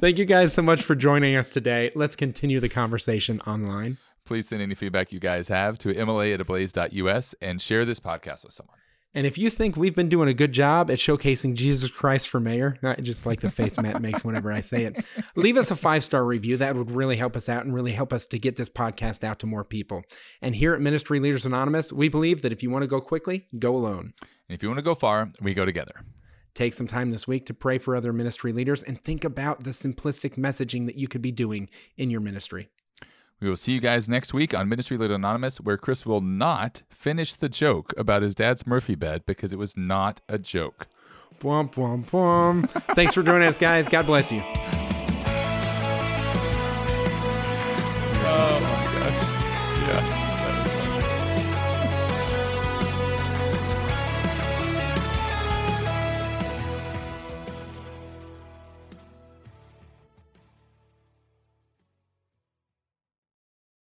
Thank 0.00 0.18
you 0.18 0.24
guys 0.24 0.52
so 0.52 0.62
much 0.62 0.82
for 0.82 0.94
joining 0.94 1.36
us 1.36 1.50
today. 1.52 1.90
Let's 1.94 2.16
continue 2.16 2.58
the 2.60 2.68
conversation 2.68 3.40
online. 3.46 3.98
Please 4.24 4.48
send 4.48 4.62
any 4.62 4.74
feedback 4.74 5.12
you 5.12 5.20
guys 5.20 5.48
have 5.48 5.78
to 5.78 5.88
mla 5.94 6.34
at 6.34 6.40
ablaze.us 6.40 7.34
and 7.40 7.60
share 7.60 7.84
this 7.84 8.00
podcast 8.00 8.44
with 8.44 8.52
someone. 8.52 8.76
And 9.12 9.26
if 9.26 9.36
you 9.36 9.50
think 9.50 9.76
we've 9.76 9.94
been 9.94 10.08
doing 10.08 10.28
a 10.28 10.34
good 10.34 10.52
job 10.52 10.88
at 10.88 10.98
showcasing 10.98 11.54
Jesus 11.54 11.90
Christ 11.90 12.28
for 12.28 12.38
mayor, 12.38 12.78
I 12.82 12.94
just 12.94 13.26
like 13.26 13.40
the 13.40 13.50
face 13.50 13.76
Matt 13.78 14.00
makes 14.00 14.24
whenever 14.24 14.52
I 14.52 14.60
say 14.60 14.84
it, 14.84 15.04
leave 15.34 15.56
us 15.56 15.72
a 15.72 15.76
five 15.76 16.04
star 16.04 16.24
review. 16.24 16.56
That 16.56 16.76
would 16.76 16.92
really 16.92 17.16
help 17.16 17.34
us 17.34 17.48
out 17.48 17.64
and 17.64 17.74
really 17.74 17.92
help 17.92 18.12
us 18.12 18.26
to 18.28 18.38
get 18.38 18.54
this 18.54 18.68
podcast 18.68 19.24
out 19.24 19.40
to 19.40 19.46
more 19.46 19.64
people. 19.64 20.04
And 20.40 20.54
here 20.54 20.74
at 20.74 20.80
Ministry 20.80 21.18
Leaders 21.18 21.44
Anonymous, 21.44 21.92
we 21.92 22.08
believe 22.08 22.42
that 22.42 22.52
if 22.52 22.62
you 22.62 22.70
want 22.70 22.82
to 22.82 22.88
go 22.88 23.00
quickly, 23.00 23.48
go 23.58 23.74
alone. 23.76 24.12
And 24.48 24.54
if 24.54 24.62
you 24.62 24.68
want 24.68 24.78
to 24.78 24.82
go 24.82 24.94
far, 24.94 25.28
we 25.40 25.54
go 25.54 25.64
together. 25.64 25.94
Take 26.54 26.74
some 26.74 26.86
time 26.86 27.10
this 27.10 27.26
week 27.26 27.46
to 27.46 27.54
pray 27.54 27.78
for 27.78 27.96
other 27.96 28.12
ministry 28.12 28.52
leaders 28.52 28.82
and 28.82 29.02
think 29.02 29.24
about 29.24 29.64
the 29.64 29.70
simplistic 29.70 30.36
messaging 30.36 30.86
that 30.86 30.96
you 30.96 31.08
could 31.08 31.22
be 31.22 31.32
doing 31.32 31.68
in 31.96 32.10
your 32.10 32.20
ministry. 32.20 32.68
We 33.40 33.48
will 33.48 33.56
see 33.56 33.72
you 33.72 33.80
guys 33.80 34.08
next 34.08 34.34
week 34.34 34.52
on 34.52 34.68
Ministry 34.68 34.98
Leader 34.98 35.14
Anonymous, 35.14 35.60
where 35.60 35.78
Chris 35.78 36.04
will 36.04 36.20
not 36.20 36.82
finish 36.90 37.34
the 37.34 37.48
joke 37.48 37.94
about 37.96 38.22
his 38.22 38.34
dad's 38.34 38.66
Murphy 38.66 38.94
bed 38.94 39.24
because 39.24 39.52
it 39.52 39.58
was 39.58 39.76
not 39.76 40.20
a 40.28 40.38
joke. 40.38 40.86
Bwomp, 41.40 41.72
bwomp, 41.72 42.04
bwomp. 42.10 42.68
Thanks 42.94 43.14
for 43.14 43.22
joining 43.22 43.48
us, 43.48 43.56
guys. 43.56 43.88
God 43.88 44.04
bless 44.04 44.30
you. 44.30 44.42